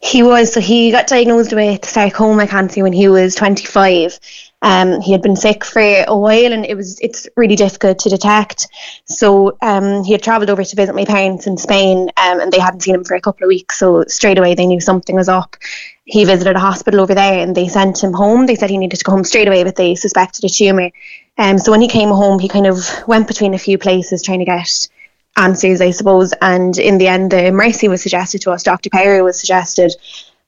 He 0.00 0.22
was. 0.22 0.52
So 0.52 0.60
he 0.60 0.90
got 0.90 1.06
diagnosed 1.06 1.52
with 1.52 1.84
sarcoma 1.84 2.46
cancer 2.46 2.82
when 2.82 2.92
he 2.92 3.08
was 3.08 3.34
25. 3.34 4.18
Um, 4.62 5.00
he 5.00 5.12
had 5.12 5.22
been 5.22 5.36
sick 5.36 5.64
for 5.64 5.80
a 5.80 6.16
while 6.16 6.52
and 6.52 6.66
it 6.66 6.76
was 6.76 6.98
it's 7.00 7.26
really 7.36 7.56
difficult 7.56 7.98
to 8.00 8.10
detect. 8.10 8.68
So 9.04 9.56
um, 9.62 10.04
he 10.04 10.12
had 10.12 10.22
travelled 10.22 10.50
over 10.50 10.62
to 10.62 10.76
visit 10.76 10.94
my 10.94 11.06
parents 11.06 11.46
in 11.46 11.56
Spain 11.56 12.10
um, 12.16 12.40
and 12.40 12.52
they 12.52 12.58
hadn't 12.58 12.82
seen 12.82 12.94
him 12.94 13.04
for 13.04 13.14
a 13.14 13.20
couple 13.20 13.44
of 13.44 13.48
weeks. 13.48 13.78
So 13.78 14.04
straight 14.06 14.38
away 14.38 14.54
they 14.54 14.66
knew 14.66 14.80
something 14.80 15.16
was 15.16 15.28
up. 15.28 15.56
He 16.04 16.24
visited 16.24 16.56
a 16.56 16.60
hospital 16.60 17.00
over 17.00 17.14
there 17.14 17.40
and 17.40 17.56
they 17.56 17.68
sent 17.68 18.02
him 18.02 18.12
home. 18.12 18.46
They 18.46 18.54
said 18.54 18.68
he 18.68 18.78
needed 18.78 18.98
to 18.98 19.04
go 19.04 19.12
home 19.12 19.24
straight 19.24 19.48
away, 19.48 19.64
but 19.64 19.76
they 19.76 19.94
suspected 19.94 20.44
a 20.44 20.48
tumour. 20.48 20.90
Um, 21.38 21.58
so 21.58 21.70
when 21.70 21.80
he 21.80 21.88
came 21.88 22.10
home, 22.10 22.38
he 22.38 22.48
kind 22.48 22.66
of 22.66 22.86
went 23.06 23.28
between 23.28 23.54
a 23.54 23.58
few 23.58 23.78
places 23.78 24.22
trying 24.22 24.40
to 24.40 24.44
get 24.44 24.88
answers, 25.36 25.80
I 25.80 25.90
suppose. 25.90 26.34
And 26.42 26.76
in 26.78 26.98
the 26.98 27.08
end, 27.08 27.30
the 27.30 27.50
Mercy 27.50 27.88
was 27.88 28.02
suggested 28.02 28.42
to 28.42 28.50
us. 28.50 28.62
Dr. 28.62 28.90
Power 28.90 29.24
was 29.24 29.40
suggested. 29.40 29.94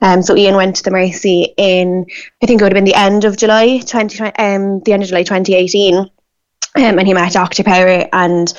Um, 0.03 0.21
so 0.21 0.37
Ian 0.37 0.57
went 0.57 0.77
to 0.77 0.83
the 0.83 0.91
Mercy 0.91 1.55
in, 1.57 2.05
I 2.43 2.47
think 2.47 2.61
it 2.61 2.65
would 2.65 2.73
have 2.73 2.85
been 2.85 2.85
the 2.85 2.95
end 2.95 3.25
of 3.25 3.37
July 3.37 3.79
20, 3.79 4.21
um, 4.21 4.81
the 4.81 4.93
end 4.93 5.03
of 5.03 5.09
July 5.09 5.23
2018. 5.23 5.95
Um, 5.95 6.11
and 6.75 7.07
he 7.07 7.15
met 7.15 7.33
Dr. 7.33 7.63
Power 7.63 8.09
and 8.13 8.53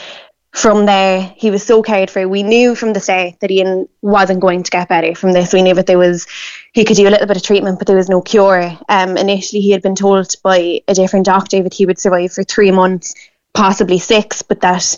from 0.53 0.85
there 0.85 1.33
he 1.35 1.49
was 1.51 1.63
so 1.65 1.81
cared 1.81 2.09
for. 2.09 2.27
We 2.27 2.43
knew 2.43 2.75
from 2.75 2.93
the 2.93 2.99
start 2.99 3.39
that 3.41 3.51
Ian 3.51 3.89
wasn't 4.01 4.39
going 4.39 4.63
to 4.63 4.71
get 4.71 4.87
better 4.87 5.15
from 5.15 5.33
this. 5.33 5.51
We 5.51 5.63
knew 5.63 5.73
that 5.73 5.87
there 5.87 5.97
was 5.97 6.27
he 6.73 6.85
could 6.85 6.95
do 6.95 7.07
a 7.07 7.09
little 7.09 7.27
bit 7.27 7.37
of 7.37 7.43
treatment, 7.43 7.79
but 7.79 7.87
there 7.87 7.97
was 7.97 8.09
no 8.09 8.21
cure. 8.21 8.77
Um, 8.87 9.17
initially 9.17 9.61
he 9.61 9.71
had 9.71 9.81
been 9.81 9.95
told 9.95 10.31
by 10.43 10.81
a 10.87 10.93
different 10.93 11.25
doctor 11.25 11.63
that 11.63 11.73
he 11.73 11.87
would 11.87 11.99
survive 11.99 12.31
for 12.33 12.43
three 12.43 12.71
months, 12.71 13.15
possibly 13.55 13.97
six, 13.97 14.43
but 14.43 14.61
that 14.61 14.95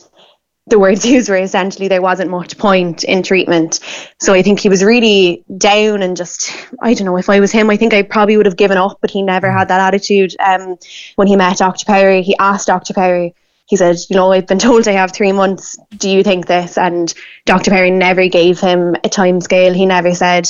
the 0.67 0.79
words 0.79 1.05
used 1.05 1.29
were 1.29 1.37
essentially 1.37 1.87
there 1.87 2.01
wasn't 2.01 2.31
much 2.31 2.57
point 2.57 3.03
in 3.03 3.21
treatment. 3.21 3.79
So 4.19 4.33
I 4.33 4.41
think 4.41 4.59
he 4.59 4.69
was 4.69 4.83
really 4.83 5.43
down 5.57 6.01
and 6.01 6.17
just, 6.17 6.51
I 6.81 6.93
don't 6.93 7.05
know, 7.05 7.17
if 7.17 7.29
I 7.29 7.39
was 7.39 7.51
him, 7.51 7.69
I 7.69 7.77
think 7.77 7.93
I 7.93 8.01
probably 8.01 8.37
would 8.37 8.47
have 8.47 8.57
given 8.57 8.77
up, 8.77 8.97
but 9.01 9.11
he 9.11 9.21
never 9.21 9.51
had 9.51 9.67
that 9.67 9.79
attitude. 9.79 10.35
Um, 10.39 10.77
when 11.15 11.27
he 11.27 11.35
met 11.35 11.57
Dr. 11.57 11.85
Power, 11.85 12.21
he 12.21 12.35
asked 12.37 12.67
Dr. 12.67 12.93
Power, 12.93 13.29
he 13.67 13.75
said, 13.75 13.97
you 14.09 14.15
know, 14.15 14.31
I've 14.31 14.47
been 14.47 14.59
told 14.59 14.87
I 14.87 14.93
have 14.93 15.11
three 15.11 15.31
months. 15.31 15.77
Do 15.97 16.09
you 16.09 16.23
think 16.23 16.47
this? 16.47 16.77
And 16.77 17.13
Dr. 17.45 17.71
Power 17.71 17.89
never 17.89 18.27
gave 18.27 18.59
him 18.59 18.95
a 19.03 19.09
time 19.09 19.41
scale. 19.41 19.73
He 19.73 19.85
never 19.85 20.13
said, 20.13 20.49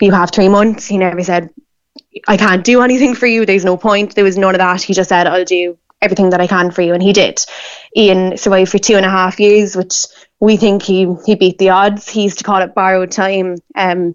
you 0.00 0.12
have 0.12 0.30
three 0.32 0.48
months. 0.48 0.86
He 0.86 0.98
never 0.98 1.22
said, 1.22 1.50
I 2.26 2.36
can't 2.36 2.64
do 2.64 2.82
anything 2.82 3.14
for 3.14 3.26
you. 3.26 3.46
There's 3.46 3.64
no 3.64 3.76
point. 3.76 4.14
There 4.14 4.24
was 4.24 4.36
none 4.36 4.54
of 4.54 4.58
that. 4.58 4.82
He 4.82 4.94
just 4.94 5.08
said, 5.08 5.26
I'll 5.26 5.44
do 5.44 5.78
everything 6.02 6.30
that 6.30 6.40
I 6.40 6.46
can 6.46 6.70
for 6.70 6.82
you. 6.82 6.92
And 6.92 7.02
he 7.02 7.12
did. 7.12 7.40
Ian 7.96 8.36
survived 8.36 8.70
for 8.70 8.78
two 8.78 8.96
and 8.96 9.06
a 9.06 9.10
half 9.10 9.40
years, 9.40 9.76
which 9.76 10.06
we 10.40 10.56
think 10.56 10.82
he, 10.82 11.14
he 11.24 11.36
beat 11.36 11.58
the 11.58 11.70
odds. 11.70 12.08
He 12.08 12.24
used 12.24 12.38
to 12.38 12.44
call 12.44 12.60
it 12.60 12.74
borrowed 12.74 13.12
time. 13.12 13.56
Um, 13.76 14.14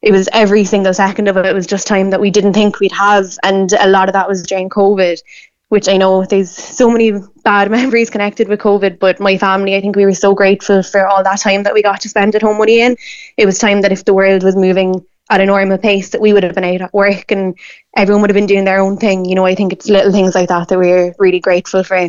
it 0.00 0.12
was 0.12 0.28
every 0.32 0.64
single 0.64 0.94
second 0.94 1.28
of 1.28 1.36
it, 1.36 1.46
it 1.46 1.54
was 1.54 1.66
just 1.66 1.86
time 1.86 2.10
that 2.10 2.20
we 2.20 2.30
didn't 2.30 2.54
think 2.54 2.80
we'd 2.80 2.92
have. 2.92 3.36
And 3.42 3.72
a 3.72 3.88
lot 3.88 4.08
of 4.08 4.12
that 4.12 4.28
was 4.28 4.42
during 4.42 4.68
COVID, 4.68 5.18
which 5.68 5.88
I 5.88 5.96
know 5.96 6.24
there's 6.24 6.50
so 6.50 6.88
many 6.88 7.12
bad 7.44 7.70
memories 7.78 8.10
connected 8.10 8.48
with 8.48 8.60
COVID. 8.60 8.98
But 8.98 9.20
my 9.20 9.36
family, 9.36 9.76
I 9.76 9.80
think 9.80 9.96
we 9.96 10.06
were 10.06 10.14
so 10.14 10.34
grateful 10.34 10.82
for 10.82 11.06
all 11.06 11.22
that 11.24 11.40
time 11.40 11.64
that 11.64 11.74
we 11.74 11.82
got 11.82 12.00
to 12.02 12.08
spend 12.08 12.34
at 12.34 12.42
home 12.42 12.58
with 12.58 12.68
Ian. 12.68 12.96
It 13.36 13.46
was 13.46 13.58
time 13.58 13.82
that 13.82 13.92
if 13.92 14.04
the 14.04 14.14
world 14.14 14.42
was 14.44 14.56
moving 14.56 15.04
at 15.30 15.40
a 15.40 15.46
normal 15.46 15.78
pace 15.78 16.10
that 16.10 16.20
we 16.20 16.32
would 16.32 16.42
have 16.42 16.54
been 16.54 16.64
out 16.64 16.80
at 16.80 16.94
work 16.94 17.30
and 17.30 17.58
everyone 17.96 18.22
would 18.22 18.30
have 18.30 18.34
been 18.34 18.46
doing 18.46 18.64
their 18.64 18.80
own 18.80 18.96
thing. 18.96 19.24
You 19.24 19.34
know, 19.34 19.44
I 19.44 19.54
think 19.54 19.72
it's 19.72 19.88
little 19.88 20.12
things 20.12 20.34
like 20.34 20.48
that 20.48 20.68
that 20.68 20.78
we're 20.78 21.14
really 21.18 21.40
grateful 21.40 21.84
for. 21.84 22.08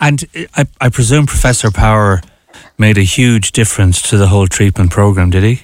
And 0.00 0.24
I, 0.54 0.66
I 0.80 0.88
presume 0.90 1.26
Professor 1.26 1.70
Power 1.70 2.20
made 2.78 2.98
a 2.98 3.02
huge 3.02 3.52
difference 3.52 4.02
to 4.10 4.18
the 4.18 4.28
whole 4.28 4.46
treatment 4.46 4.90
program, 4.90 5.30
did 5.30 5.42
he? 5.42 5.62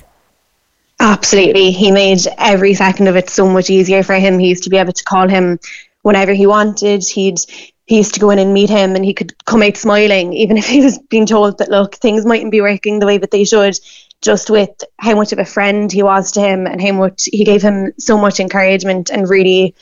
Absolutely. 0.98 1.72
He 1.72 1.90
made 1.90 2.20
every 2.38 2.74
second 2.74 3.08
of 3.08 3.16
it 3.16 3.28
so 3.28 3.48
much 3.48 3.68
easier 3.68 4.02
for 4.02 4.14
him. 4.14 4.38
He 4.38 4.48
used 4.48 4.64
to 4.64 4.70
be 4.70 4.78
able 4.78 4.92
to 4.92 5.04
call 5.04 5.28
him 5.28 5.58
whenever 6.02 6.32
he 6.32 6.46
wanted. 6.46 7.04
He'd 7.06 7.38
he 7.86 7.96
used 7.96 8.14
to 8.14 8.20
go 8.20 8.30
in 8.30 8.38
and 8.38 8.54
meet 8.54 8.70
him 8.70 8.94
and 8.94 9.04
he 9.04 9.12
could 9.12 9.34
come 9.44 9.62
out 9.62 9.76
smiling, 9.76 10.32
even 10.32 10.56
if 10.56 10.66
he 10.66 10.80
was 10.80 10.98
being 11.10 11.26
told 11.26 11.58
that 11.58 11.68
look, 11.68 11.96
things 11.96 12.24
mightn't 12.24 12.52
be 12.52 12.60
working 12.60 13.00
the 13.00 13.06
way 13.06 13.18
that 13.18 13.32
they 13.32 13.44
should 13.44 13.78
just 14.22 14.48
with 14.48 14.70
how 14.98 15.14
much 15.14 15.32
of 15.32 15.38
a 15.38 15.44
friend 15.44 15.92
he 15.92 16.02
was 16.02 16.32
to 16.32 16.40
him 16.40 16.66
and 16.66 16.80
how 16.80 16.92
much 16.92 17.28
he 17.32 17.44
gave 17.44 17.60
him 17.60 17.92
so 17.98 18.16
much 18.16 18.40
encouragement 18.40 19.10
and 19.10 19.28
really 19.28 19.74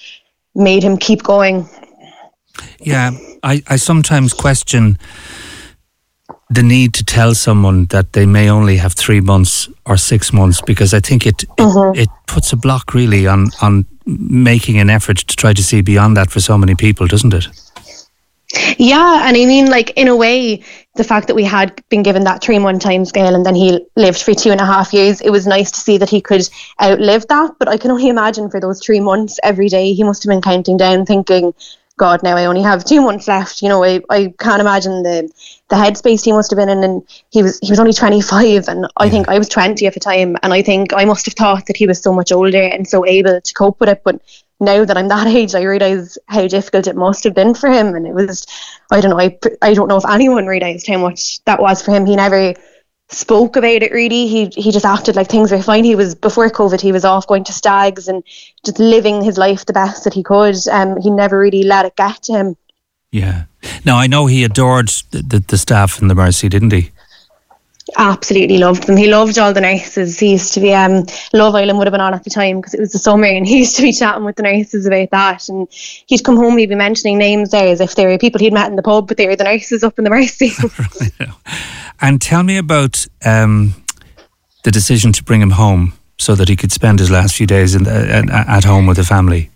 made 0.55 0.83
him 0.83 0.97
keep 0.97 1.23
going. 1.23 1.69
Yeah, 2.81 3.13
I, 3.43 3.63
I 3.69 3.77
sometimes 3.77 4.33
question 4.33 4.99
the 6.49 6.63
need 6.63 6.95
to 6.95 7.05
tell 7.05 7.35
someone 7.35 7.87
that 7.87 8.13
they 8.13 8.27
may 8.27 8.51
only 8.51 8.77
have 8.77 8.95
three 8.95 9.21
months 9.21 9.69
or 9.87 9.97
six 9.97 10.33
months 10.33 10.61
because 10.61 10.93
I 10.93 11.01
think 11.01 11.27
it 11.27 11.45
it, 11.45 11.49
mm-hmm. 11.57 11.99
it 11.99 12.09
puts 12.27 12.53
a 12.53 12.57
block 12.57 12.93
really 12.93 13.27
on 13.27 13.51
on 13.63 13.87
making 14.07 14.81
an 14.81 14.91
effort 14.91 15.19
to 15.19 15.37
try 15.37 15.53
to 15.53 15.63
see 15.63 15.81
beyond 15.83 16.17
that 16.17 16.31
for 16.31 16.41
so 16.41 16.59
many 16.59 16.75
people, 16.75 17.07
doesn't 17.07 17.33
it? 17.33 17.47
Yeah, 18.79 19.29
and 19.29 19.37
I 19.37 19.47
mean, 19.47 19.71
like 19.71 19.91
in 19.91 20.09
a 20.09 20.17
way, 20.17 20.65
the 20.97 21.05
fact 21.05 21.29
that 21.29 21.37
we 21.37 21.45
had 21.45 21.83
been 21.89 22.03
given 22.03 22.25
that 22.25 22.43
three 22.43 22.59
month 22.59 22.83
time 22.83 23.05
scale 23.05 23.35
and 23.35 23.47
then 23.47 23.55
he 23.55 23.87
lived 23.97 24.23
for 24.23 24.35
two 24.35 24.51
and 24.51 24.61
a 24.61 24.67
half 24.67 24.93
years, 24.93 25.21
it 25.21 25.31
was 25.31 25.47
nice 25.47 25.71
to 25.71 25.81
see 25.81 25.99
that 25.99 26.11
he 26.11 26.21
could 26.21 26.49
outlive 26.83 27.27
that. 27.29 27.53
But 27.59 27.69
I 27.69 27.77
can 27.77 27.91
only 27.91 28.09
imagine 28.09 28.51
for 28.51 28.61
those 28.61 28.85
three 28.85 29.01
months 29.01 29.39
every 29.43 29.69
day, 29.69 29.93
he 29.93 30.03
must 30.03 30.23
have 30.23 30.31
been 30.31 30.43
counting 30.43 30.77
down, 30.77 31.07
thinking, 31.07 31.55
God, 31.97 32.23
now 32.23 32.35
I 32.37 32.47
only 32.47 32.63
have 32.63 32.85
two 32.85 33.03
months 33.03 33.29
left. 33.29 33.61
You 33.61 33.69
know, 33.69 33.85
I, 33.85 34.01
I 34.09 34.35
can't 34.39 34.61
imagine 34.61 35.03
the 35.03 35.31
the 35.69 35.77
headspace 35.77 36.25
he 36.25 36.33
must 36.33 36.51
have 36.51 36.57
been 36.57 36.71
in. 36.71 36.83
And 36.83 37.03
he 37.31 37.43
was 37.43 37.59
he 37.61 37.71
was 37.71 37.79
only 37.79 37.93
25, 37.93 38.69
and 38.69 38.87
I 38.97 39.11
think 39.11 39.29
I 39.29 39.39
was 39.39 39.51
20 39.51 39.87
at 39.87 39.95
the 39.95 40.01
time, 40.01 40.37
and 40.43 40.53
I 40.55 40.63
think 40.63 40.95
I 40.95 41.05
must 41.05 41.27
have 41.27 41.35
thought 41.35 41.67
that 41.67 41.77
he 41.77 41.87
was 41.87 42.03
so 42.03 42.13
much 42.13 42.33
older 42.33 42.63
and 42.63 42.89
so 42.89 43.07
able 43.07 43.41
to 43.41 43.55
cope 43.55 43.79
with 43.81 43.91
it. 43.91 44.03
But 44.03 44.23
now 44.61 44.85
that 44.85 44.97
I'm 44.97 45.09
that 45.09 45.27
age, 45.29 45.55
I 45.55 45.63
realise 45.63 46.19
how 46.27 46.47
difficult 46.47 46.87
it 46.87 46.97
must 46.97 47.25
have 47.25 47.35
been 47.35 47.55
for 47.55 47.71
him. 47.71 47.95
And 47.95 48.07
it 48.07 48.15
was, 48.15 48.47
I 48.91 49.01
don't 49.01 49.11
know, 49.11 49.21
I, 49.21 49.39
I 49.63 49.75
don't 49.75 49.89
know 49.89 49.97
if 49.97 50.09
anyone 50.09 50.47
realised 50.47 50.87
how 50.87 50.99
much 50.99 51.43
that 51.45 51.61
was 51.61 51.83
for 51.83 51.93
him. 51.93 52.07
He 52.07 52.17
never 52.17 52.55
spoke 53.13 53.57
about 53.57 53.83
it 53.83 53.93
really. 53.93 54.27
He 54.27 54.47
he 54.55 54.71
just 54.71 54.85
acted 54.85 55.17
like 55.17 55.29
things 55.29 55.51
were 55.51 55.63
fine. 55.63 55.85
He 55.85 55.97
was 55.97 56.15
before 56.15 56.49
COVID. 56.49 56.81
He 56.81 56.93
was 56.93 57.05
off 57.05 57.27
going 57.27 57.45
to 57.45 57.53
stags 57.53 58.09
and 58.09 58.23
just 58.65 58.79
living 58.79 59.23
his 59.23 59.37
life 59.37 59.67
the 59.67 59.73
best 59.73 60.05
that 60.05 60.15
he 60.15 60.23
could. 60.23 60.57
Um, 60.71 61.01
he 61.01 61.11
never 61.11 61.39
really 61.39 61.65
let 61.65 61.87
it 61.87 61.97
get 61.97 62.23
to 62.25 62.33
him. 62.33 62.57
Yeah. 63.11 63.45
Now 63.85 63.99
I 63.99 64.07
know 64.07 64.27
he 64.27 64.45
adored 64.45 64.89
the, 65.11 65.23
the, 65.23 65.39
the 65.41 65.59
staff 65.59 66.01
in 66.01 66.09
the 66.09 66.15
Mercy, 66.15 66.49
didn't 66.49 66.73
he? 66.73 66.93
Absolutely 67.97 68.59
loved 68.59 68.85
them. 68.85 68.97
He 68.97 69.11
loved 69.11 69.39
all 69.39 69.53
the 69.53 69.61
nurses. 69.61 70.19
He 70.19 70.33
used 70.33 70.55
to 70.55 70.61
be 70.61 70.75
um 70.75 71.05
Love 71.33 71.55
Island 71.55 71.79
would 71.79 71.87
have 71.87 71.93
been 71.93 72.01
on 72.01 72.15
at 72.15 72.25
the 72.25 72.31
time 72.31 72.59
because 72.59 72.75
it 72.75 72.81
was 72.81 72.93
the 72.93 72.99
summer, 72.99 73.27
and 73.27 73.47
he 73.47 73.59
used 73.61 73.77
to 73.77 73.83
be 73.83 73.93
chatting 73.93 74.25
with 74.25 74.37
the 74.37 74.43
nurses 74.43 74.87
about 74.87 75.11
that. 75.11 75.49
And 75.49 75.69
he'd 75.71 76.25
come 76.25 76.37
home, 76.37 76.57
he'd 76.57 76.69
be 76.69 76.75
mentioning 76.75 77.19
names 77.19 77.51
there 77.51 77.69
as 77.69 77.81
if 77.81 77.95
they 77.95 78.07
were 78.07 78.19
people 78.19 78.41
he'd 78.41 78.53
met 78.53 78.71
in 78.71 78.77
the 78.77 78.83
pub, 78.83 79.09
but 79.09 79.17
they 79.17 79.27
were 79.27 79.37
the 79.37 79.45
nurses 79.45 79.85
up 79.85 79.99
in 79.99 80.05
the 80.05 80.11
Mercy. 80.11 80.53
and 82.01 82.21
tell 82.21 82.43
me 82.43 82.57
about 82.57 83.07
um, 83.25 83.75
the 84.65 84.71
decision 84.71 85.13
to 85.13 85.25
bring 85.25 85.41
him 85.41 85.51
home 85.51 85.95
so 86.19 86.35
that 86.35 86.49
he 86.49 86.57
could 86.57 86.73
spend 86.73 86.99
his 86.99 87.11
last 87.11 87.35
few 87.35 87.47
days 87.47 87.75
in 87.75 87.85
the, 87.85 88.45
at 88.49 88.65
home 88.65 88.87
with 88.87 88.99
the 88.99 89.05
family. 89.05 89.51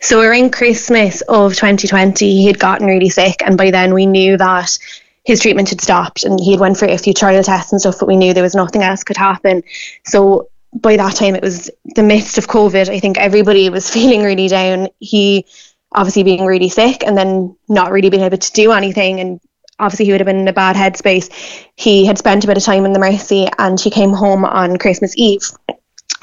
So 0.00 0.20
around 0.20 0.52
Christmas 0.52 1.20
of 1.22 1.54
2020, 1.54 2.30
he 2.30 2.46
had 2.46 2.58
gotten 2.58 2.86
really 2.86 3.08
sick, 3.08 3.42
and 3.44 3.58
by 3.58 3.70
then 3.70 3.94
we 3.94 4.06
knew 4.06 4.36
that 4.36 4.78
his 5.24 5.40
treatment 5.40 5.70
had 5.70 5.80
stopped 5.80 6.24
and 6.24 6.40
he 6.40 6.50
had 6.52 6.60
went 6.60 6.76
for 6.76 6.86
a 6.86 6.98
few 6.98 7.14
trial 7.14 7.42
tests 7.42 7.72
and 7.72 7.80
stuff, 7.80 7.98
but 8.00 8.08
we 8.08 8.16
knew 8.16 8.34
there 8.34 8.42
was 8.42 8.54
nothing 8.54 8.82
else 8.82 9.04
could 9.04 9.16
happen. 9.16 9.62
So 10.04 10.48
by 10.74 10.96
that 10.96 11.14
time, 11.14 11.36
it 11.36 11.42
was 11.42 11.70
the 11.94 12.02
midst 12.02 12.38
of 12.38 12.48
COVID. 12.48 12.88
I 12.88 12.98
think 12.98 13.18
everybody 13.18 13.68
was 13.70 13.88
feeling 13.92 14.22
really 14.22 14.48
down. 14.48 14.88
He 14.98 15.46
obviously 15.94 16.22
being 16.22 16.46
really 16.46 16.68
sick 16.68 17.04
and 17.06 17.16
then 17.16 17.56
not 17.68 17.92
really 17.92 18.10
being 18.10 18.22
able 18.22 18.38
to 18.38 18.52
do 18.52 18.72
anything 18.72 19.20
and 19.20 19.40
obviously 19.78 20.06
he 20.06 20.12
would 20.12 20.20
have 20.20 20.26
been 20.26 20.38
in 20.38 20.48
a 20.48 20.52
bad 20.52 20.74
headspace. 20.74 21.28
He 21.76 22.06
had 22.06 22.16
spent 22.16 22.44
a 22.44 22.46
bit 22.46 22.56
of 22.56 22.62
time 22.62 22.86
in 22.86 22.92
the 22.92 22.98
Mercy 22.98 23.48
and 23.58 23.78
he 23.78 23.90
came 23.90 24.12
home 24.12 24.44
on 24.44 24.78
Christmas 24.78 25.14
Eve 25.16 25.42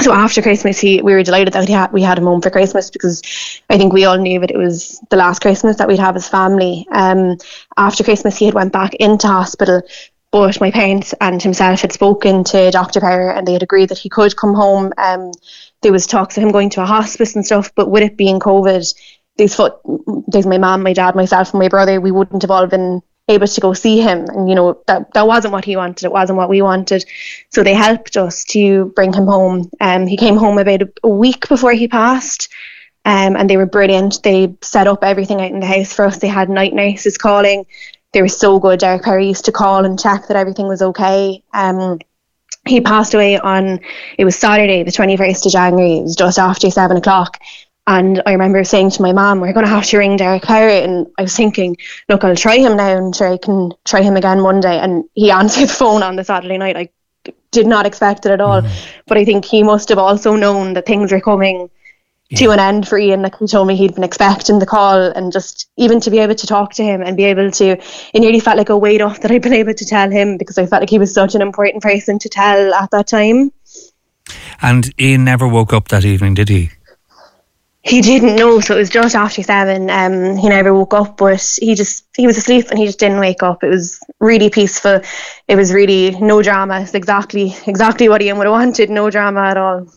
so 0.02 0.14
after 0.14 0.42
Christmas, 0.42 0.80
he 0.80 1.02
we 1.02 1.14
were 1.14 1.24
delighted 1.24 1.54
that 1.54 1.68
we 1.68 1.74
had, 1.74 1.92
we 1.92 2.02
had 2.02 2.18
him 2.18 2.26
home 2.26 2.42
for 2.42 2.50
Christmas 2.50 2.90
because 2.90 3.22
I 3.70 3.78
think 3.78 3.94
we 3.94 4.06
all 4.06 4.18
knew 4.18 4.40
that 4.40 4.52
it 4.52 4.58
was 4.58 5.00
the 5.10 5.18
last 5.18 5.42
Christmas 5.42 5.78
that 5.78 5.88
we'd 5.88 6.00
have 6.00 6.16
as 6.16 6.28
family. 6.28 6.88
Um, 6.92 7.38
after 7.78 8.04
Christmas, 8.04 8.38
he 8.38 8.46
had 8.46 8.54
went 8.54 8.74
back 8.74 8.96
into 8.96 9.28
hospital, 9.28 9.82
but 10.32 10.62
my 10.62 10.72
parents 10.72 11.14
and 11.20 11.42
himself 11.42 11.82
had 11.82 11.92
spoken 11.92 12.44
to 12.46 12.72
Dr. 12.72 13.02
Power 13.02 13.32
and 13.32 13.48
they 13.48 13.54
had 13.54 13.64
agreed 13.64 13.90
that 13.90 13.98
he 13.98 14.10
could 14.10 14.38
come 14.38 14.54
home. 14.54 14.94
Um, 14.98 15.32
there 15.82 15.92
was 15.92 16.08
talks 16.08 16.38
of 16.38 16.44
him 16.44 16.52
going 16.52 16.70
to 16.72 16.84
a 16.84 16.86
hospice 16.86 17.36
and 17.36 17.46
stuff, 17.46 17.72
but 17.76 17.90
with 17.90 18.04
it 18.04 18.18
being 18.18 18.40
COVID, 18.40 18.94
there's 19.38 19.58
there's 20.28 20.46
my 20.46 20.58
mom, 20.58 20.84
my 20.84 20.94
dad, 20.94 21.16
myself, 21.16 21.54
and 21.54 21.60
my 21.60 21.70
brother. 21.70 22.02
We 22.02 22.12
wouldn't 22.12 22.42
have 22.42 22.52
all 22.52 22.68
been 22.68 23.02
able 23.30 23.48
to 23.48 23.62
go 23.62 23.74
see 23.74 24.02
him. 24.02 24.26
And 24.30 24.50
you 24.50 24.56
know 24.56 24.82
that 24.88 25.14
that 25.14 25.28
wasn't 25.28 25.54
what 25.54 25.66
he 25.66 25.76
wanted. 25.76 26.06
It 26.06 26.12
wasn't 26.12 26.38
what 26.38 26.50
we 26.50 26.62
wanted. 26.62 27.06
So 27.50 27.64
they 27.64 27.74
helped 27.74 28.18
us 28.18 28.44
to 28.46 28.86
bring 28.96 29.14
him 29.14 29.26
home. 29.26 29.70
Um 29.80 30.08
he 30.08 30.18
came 30.18 30.36
home 30.36 30.58
about 30.58 30.82
a, 30.82 30.90
a 31.04 31.10
week 31.10 31.48
before 31.48 31.74
he 31.74 31.88
passed. 31.88 32.50
Um 33.06 33.36
and 33.36 33.50
they 33.50 33.58
were 33.58 33.66
brilliant. 33.66 34.22
They 34.24 34.56
set 34.62 34.88
up 34.88 35.04
everything 35.04 35.42
out 35.42 35.52
in 35.52 35.60
the 35.60 35.66
house 35.66 35.94
for 35.94 36.06
us. 36.06 36.18
They 36.18 36.28
had 36.28 36.50
night 36.50 36.74
nurses 36.74 37.18
calling. 37.18 37.66
They 38.12 38.22
were 38.22 38.28
so 38.28 38.60
good. 38.60 38.80
Derek 38.80 39.04
Power 39.04 39.20
used 39.20 39.46
to 39.46 39.52
call 39.52 39.86
and 39.86 40.00
check 40.00 40.28
that 40.28 40.38
everything 40.38 40.68
was 40.68 40.82
okay. 40.82 41.44
Um 41.54 42.00
he 42.68 42.82
passed 42.82 43.14
away 43.14 43.40
on 43.40 43.80
it 44.18 44.26
was 44.26 44.36
Saturday 44.36 44.84
the 44.84 44.92
21st 44.92 45.46
of 45.46 45.52
January. 45.52 45.98
It 46.00 46.04
was 46.04 46.16
just 46.16 46.40
after 46.40 46.70
seven 46.70 46.98
o'clock 46.98 47.40
and 47.90 48.22
I 48.28 48.34
remember 48.34 48.64
saying 48.64 48.92
to 48.92 49.02
my 49.02 49.14
mom, 49.14 49.40
we're 49.40 49.52
going 49.52 49.66
to 49.66 49.72
have 49.72 49.88
to 49.88 49.98
ring 49.98 50.16
Derek 50.16 50.44
Power. 50.44 50.70
And 50.70 51.08
I 51.18 51.24
was 51.24 51.36
thinking, 51.36 51.76
look, 52.08 52.24
I'll 52.24 52.36
try 52.36 52.60
him 52.60 52.78
now 52.78 52.96
and 52.96 53.16
sure 53.16 53.34
I 53.34 53.38
can 53.38 53.72
try 53.84 54.04
him 54.04 54.16
again 54.16 54.44
one 54.44 54.60
day. 54.60 54.78
And 54.78 55.06
he 55.16 55.32
answered 55.42 55.70
the 55.70 55.74
phone 55.74 56.04
on 56.04 56.16
the 56.16 56.24
Saturday 56.24 56.60
night. 56.60 56.78
I 56.78 56.90
did 57.50 57.66
not 57.66 57.88
expect 57.88 58.28
it 58.28 58.32
at 58.32 58.42
all. 58.42 58.62
Mm. 58.62 58.88
But 59.08 59.18
I 59.18 59.26
think 59.26 59.44
he 59.44 59.64
must 59.64 59.90
have 59.90 59.98
also 59.98 60.36
known 60.36 60.74
that 60.74 60.86
things 60.86 61.12
were 61.12 61.20
coming 61.20 61.72
yeah. 62.30 62.38
to 62.38 62.52
an 62.52 62.60
end 62.60 62.88
for 62.88 63.00
Ian. 63.00 63.24
Like 63.24 63.40
he 63.40 63.48
told 63.48 63.68
me 63.68 63.76
he'd 63.76 63.96
been 63.96 64.04
expecting 64.04 64.60
the 64.60 64.68
call 64.68 65.02
and 65.02 65.32
just 65.32 65.68
even 65.76 66.00
to 66.02 66.12
be 66.12 66.20
able 66.20 66.36
to 66.36 66.46
talk 66.46 66.74
to 66.74 66.84
him 66.84 67.02
and 67.02 67.18
be 67.18 67.24
able 67.24 67.50
to, 67.50 67.66
it 67.70 68.20
nearly 68.20 68.40
felt 68.40 68.58
like 68.58 68.70
a 68.70 68.78
weight 68.78 69.02
off 69.02 69.22
that 69.22 69.32
I'd 69.32 69.42
been 69.42 69.54
able 69.54 69.74
to 69.74 69.86
tell 69.86 70.12
him 70.12 70.38
because 70.38 70.60
I 70.60 70.68
felt 70.68 70.84
like 70.84 70.92
he 70.92 71.00
was 71.00 71.12
such 71.12 71.34
an 71.34 71.42
important 71.42 71.82
person 71.82 72.20
to 72.20 72.30
tell 72.30 72.72
at 72.72 72.92
that 72.92 73.08
time. 73.08 73.52
And 74.62 74.94
Ian 75.02 75.24
never 75.24 75.48
woke 75.48 75.74
up 75.74 75.88
that 75.88 76.06
evening, 76.06 76.36
did 76.36 76.50
he? 76.50 76.70
He 77.84 78.02
didn't 78.02 78.36
know, 78.36 78.60
so 78.60 78.76
it 78.76 78.80
was 78.80 78.90
just 78.90 79.16
after 79.16 79.42
seven. 79.42 79.90
Um, 79.90 80.36
he 80.36 80.50
never 80.50 80.74
woke 80.74 80.94
up, 80.94 81.18
but 81.18 81.58
he 81.62 81.76
just 81.76 82.06
he 82.16 82.28
was 82.28 82.38
asleep 82.38 82.68
and 82.70 82.78
he 82.78 82.86
just 82.86 83.00
didn't 83.00 83.20
wake 83.20 83.42
up. 83.42 83.64
It 83.64 83.70
was 83.70 84.00
really 84.20 84.50
peaceful. 84.50 85.02
It 85.48 85.56
was 85.56 85.74
really 85.74 86.12
no 86.20 86.42
drama. 86.42 86.82
It's 86.82 86.94
exactly 86.94 87.56
exactly 87.68 88.10
what 88.10 88.22
Ian 88.22 88.38
would 88.38 88.48
have 88.48 88.52
wanted. 88.52 88.90
No 88.90 89.10
drama 89.10 89.42
at 89.42 89.58
all. 89.58 89.88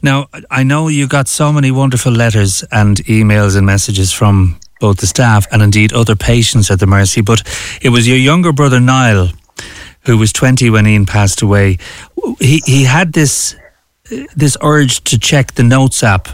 Now 0.00 0.28
I 0.50 0.62
know 0.62 0.86
you 0.86 1.08
got 1.08 1.26
so 1.26 1.52
many 1.52 1.72
wonderful 1.72 2.12
letters 2.12 2.62
and 2.70 2.98
emails 3.06 3.56
and 3.56 3.66
messages 3.66 4.12
from 4.12 4.60
both 4.80 4.98
the 4.98 5.08
staff 5.08 5.44
and 5.50 5.60
indeed 5.60 5.92
other 5.92 6.14
patients 6.14 6.70
at 6.70 6.78
the 6.78 6.86
Mercy, 6.86 7.20
but 7.20 7.42
it 7.82 7.88
was 7.88 8.06
your 8.06 8.16
younger 8.16 8.52
brother 8.52 8.78
Niall, 8.78 9.30
who 10.02 10.16
was 10.16 10.32
twenty 10.32 10.70
when 10.70 10.86
Ian 10.86 11.04
passed 11.04 11.42
away. 11.42 11.78
He 12.38 12.62
he 12.64 12.84
had 12.84 13.12
this 13.12 13.56
this 14.36 14.56
urge 14.62 15.02
to 15.04 15.18
check 15.18 15.54
the 15.54 15.64
notes 15.64 16.04
app 16.04 16.28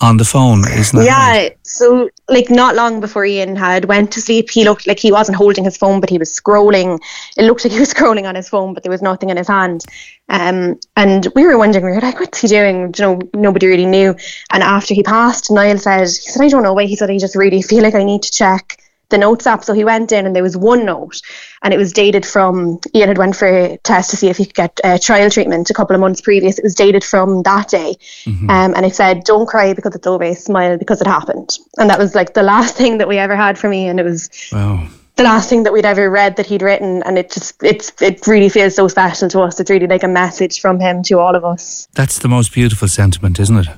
on 0.00 0.18
the 0.18 0.24
phone, 0.24 0.60
isn't 0.68 1.00
it? 1.00 1.04
Yeah. 1.04 1.30
Right? 1.30 1.58
So, 1.62 2.10
like, 2.28 2.50
not 2.50 2.74
long 2.74 3.00
before 3.00 3.24
Ian 3.24 3.56
had 3.56 3.86
went 3.86 4.12
to 4.12 4.20
sleep, 4.20 4.50
he 4.50 4.64
looked 4.64 4.86
like 4.86 4.98
he 4.98 5.10
wasn't 5.10 5.36
holding 5.36 5.64
his 5.64 5.76
phone, 5.76 6.00
but 6.00 6.10
he 6.10 6.18
was 6.18 6.30
scrolling. 6.30 6.98
It 7.36 7.44
looked 7.44 7.64
like 7.64 7.72
he 7.72 7.80
was 7.80 7.92
scrolling 7.94 8.28
on 8.28 8.34
his 8.34 8.48
phone, 8.48 8.74
but 8.74 8.82
there 8.82 8.92
was 8.92 9.02
nothing 9.02 9.30
in 9.30 9.36
his 9.36 9.48
hand. 9.48 9.84
Um, 10.28 10.78
and 10.96 11.28
we 11.34 11.46
were 11.46 11.56
wondering, 11.56 11.84
we 11.84 11.92
were 11.92 12.00
like, 12.00 12.20
what's 12.20 12.40
he 12.40 12.48
doing? 12.48 12.92
You 12.96 13.04
know, 13.04 13.20
nobody 13.34 13.66
really 13.66 13.86
knew. 13.86 14.14
And 14.50 14.62
after 14.62 14.92
he 14.92 15.02
passed, 15.02 15.50
Niall 15.50 15.78
said, 15.78 16.00
he 16.00 16.06
said, 16.06 16.42
I 16.42 16.48
don't 16.48 16.62
know 16.62 16.74
why. 16.74 16.84
He 16.84 16.96
said, 16.96 17.10
I 17.10 17.18
just 17.18 17.36
really 17.36 17.62
feel 17.62 17.82
like 17.82 17.94
I 17.94 18.04
need 18.04 18.22
to 18.22 18.30
check 18.30 18.78
the 19.08 19.18
notes 19.18 19.46
app. 19.46 19.64
So 19.64 19.72
he 19.72 19.84
went 19.84 20.12
in 20.12 20.26
and 20.26 20.34
there 20.34 20.42
was 20.42 20.56
one 20.56 20.84
note 20.84 21.20
and 21.62 21.72
it 21.72 21.76
was 21.76 21.92
dated 21.92 22.26
from, 22.26 22.80
Ian 22.94 23.08
had 23.08 23.18
went 23.18 23.36
for 23.36 23.46
a 23.46 23.76
test 23.78 24.10
to 24.10 24.16
see 24.16 24.28
if 24.28 24.36
he 24.36 24.46
could 24.46 24.54
get 24.54 24.80
uh, 24.84 24.98
trial 24.98 25.30
treatment 25.30 25.70
a 25.70 25.74
couple 25.74 25.94
of 25.94 26.00
months 26.00 26.20
previous. 26.20 26.58
It 26.58 26.64
was 26.64 26.74
dated 26.74 27.04
from 27.04 27.42
that 27.42 27.68
day. 27.68 27.94
Mm-hmm. 28.24 28.50
Um, 28.50 28.74
and 28.74 28.84
it 28.84 28.94
said, 28.94 29.24
don't 29.24 29.46
cry 29.46 29.72
because 29.74 29.94
it's 29.94 30.06
over, 30.06 30.34
smile 30.34 30.76
because 30.76 31.00
it 31.00 31.06
happened. 31.06 31.56
And 31.78 31.88
that 31.90 31.98
was 31.98 32.14
like 32.14 32.34
the 32.34 32.42
last 32.42 32.76
thing 32.76 32.98
that 32.98 33.08
we 33.08 33.18
ever 33.18 33.36
had 33.36 33.58
from 33.58 33.72
Ian. 33.72 33.98
It 33.98 34.04
was 34.04 34.28
wow. 34.52 34.86
the 35.16 35.22
last 35.22 35.48
thing 35.48 35.62
that 35.62 35.72
we'd 35.72 35.86
ever 35.86 36.10
read 36.10 36.36
that 36.36 36.46
he'd 36.46 36.62
written. 36.62 37.02
And 37.04 37.18
it 37.18 37.30
just, 37.30 37.62
it's, 37.62 37.92
it 38.02 38.26
really 38.26 38.48
feels 38.48 38.74
so 38.74 38.88
special 38.88 39.28
to 39.28 39.40
us. 39.40 39.60
It's 39.60 39.70
really 39.70 39.86
like 39.86 40.02
a 40.02 40.08
message 40.08 40.60
from 40.60 40.80
him 40.80 41.02
to 41.04 41.18
all 41.18 41.36
of 41.36 41.44
us. 41.44 41.88
That's 41.94 42.18
the 42.18 42.28
most 42.28 42.52
beautiful 42.52 42.88
sentiment, 42.88 43.38
isn't 43.38 43.58
it? 43.58 43.68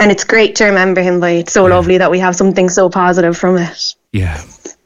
and 0.00 0.12
it's 0.12 0.24
great 0.24 0.54
to 0.56 0.64
remember 0.64 1.02
him 1.02 1.20
by. 1.20 1.30
It's 1.30 1.52
so 1.52 1.66
yeah. 1.66 1.74
lovely 1.74 1.98
that 1.98 2.10
we 2.10 2.18
have 2.20 2.36
something 2.36 2.68
so 2.68 2.88
positive 2.88 3.36
from 3.36 3.56
it. 3.56 3.94
Yeah, 4.12 4.42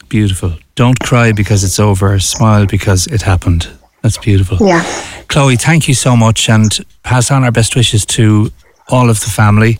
beautiful. 0.09 0.55
Don't 0.75 0.99
cry 1.01 1.33
because 1.33 1.63
it's 1.65 1.79
over. 1.79 2.19
Smile 2.19 2.67
because 2.67 3.07
it 3.07 3.23
happened. 3.23 3.69
That's 4.03 4.19
beautiful. 4.19 4.59
Yeah. 4.61 4.83
Chloe, 5.29 5.57
thank 5.57 5.87
you 5.87 5.95
so 5.95 6.17
much 6.17 6.49
and 6.49 6.77
pass 7.05 7.31
on 7.31 7.45
our 7.45 7.53
best 7.53 7.77
wishes 7.77 8.05
to 8.07 8.51
all 8.89 9.09
of 9.09 9.21
the 9.21 9.31
family. 9.31 9.79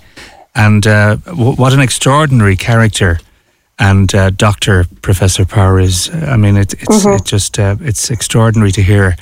And 0.55 0.87
uh, 0.87 1.17
w- 1.25 1.57
what 1.57 1.73
an 1.73 1.81
extraordinary 1.81 2.57
character 2.57 3.19
and 3.79 4.15
uh, 4.15 4.31
Doctor 4.31 4.85
Professor 5.03 5.45
Power 5.45 5.81
is. 5.81 6.09
I 6.11 6.37
mean, 6.37 6.57
it, 6.57 6.75
it's 6.75 7.05
mm-hmm. 7.05 7.17
it 7.17 7.25
just 7.25 7.59
uh, 7.59 7.77
it's 7.81 8.11
extraordinary 8.11 8.71
to 8.73 8.83
hear 8.83 9.17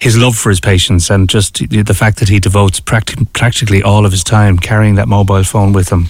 his 0.00 0.18
love 0.18 0.36
for 0.36 0.50
his 0.50 0.60
patients 0.60 1.08
and 1.08 1.28
just 1.28 1.56
the 1.68 1.94
fact 1.94 2.18
that 2.18 2.28
he 2.28 2.40
devotes 2.40 2.80
practi- 2.80 3.32
practically 3.32 3.82
all 3.82 4.04
of 4.04 4.12
his 4.12 4.24
time 4.24 4.58
carrying 4.58 4.96
that 4.96 5.08
mobile 5.08 5.44
phone 5.44 5.72
with 5.72 5.90
him. 5.90 6.06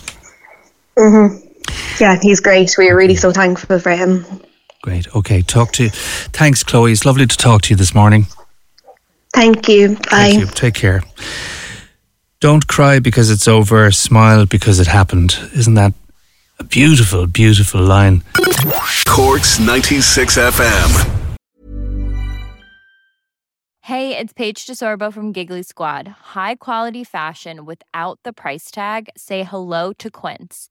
Mm-hmm. 0.96 1.43
Yeah, 2.00 2.18
he's 2.20 2.40
great. 2.40 2.74
We 2.76 2.90
are 2.90 2.96
really 2.96 3.16
so 3.16 3.32
thankful 3.32 3.78
for 3.78 3.92
him. 3.92 4.24
Great. 4.82 5.14
Okay, 5.14 5.42
talk 5.42 5.72
to 5.72 5.84
you. 5.84 5.90
Thanks, 5.90 6.62
Chloe. 6.62 6.92
It's 6.92 7.04
lovely 7.04 7.26
to 7.26 7.36
talk 7.36 7.62
to 7.62 7.70
you 7.70 7.76
this 7.76 7.94
morning. 7.94 8.26
Thank 9.32 9.68
you. 9.68 9.96
Bye. 9.96 10.00
Thank 10.10 10.40
you. 10.40 10.46
Take 10.46 10.74
care. 10.74 11.02
Don't 12.40 12.66
cry 12.66 12.98
because 12.98 13.30
it's 13.30 13.48
over. 13.48 13.90
Smile 13.90 14.44
because 14.46 14.78
it 14.80 14.86
happened. 14.86 15.38
Isn't 15.54 15.74
that 15.74 15.94
a 16.58 16.64
beautiful, 16.64 17.26
beautiful 17.26 17.80
line? 17.80 18.22
Corks 19.06 19.58
96 19.58 20.36
FM. 20.36 21.10
Hey, 23.80 24.16
it's 24.16 24.32
Paige 24.32 24.66
DeSorbo 24.66 25.12
from 25.12 25.32
Giggly 25.32 25.62
Squad. 25.62 26.08
High 26.34 26.54
quality 26.54 27.04
fashion 27.04 27.66
without 27.66 28.18
the 28.22 28.32
price 28.32 28.70
tag? 28.70 29.08
Say 29.16 29.42
hello 29.42 29.92
to 29.94 30.10
Quince. 30.10 30.70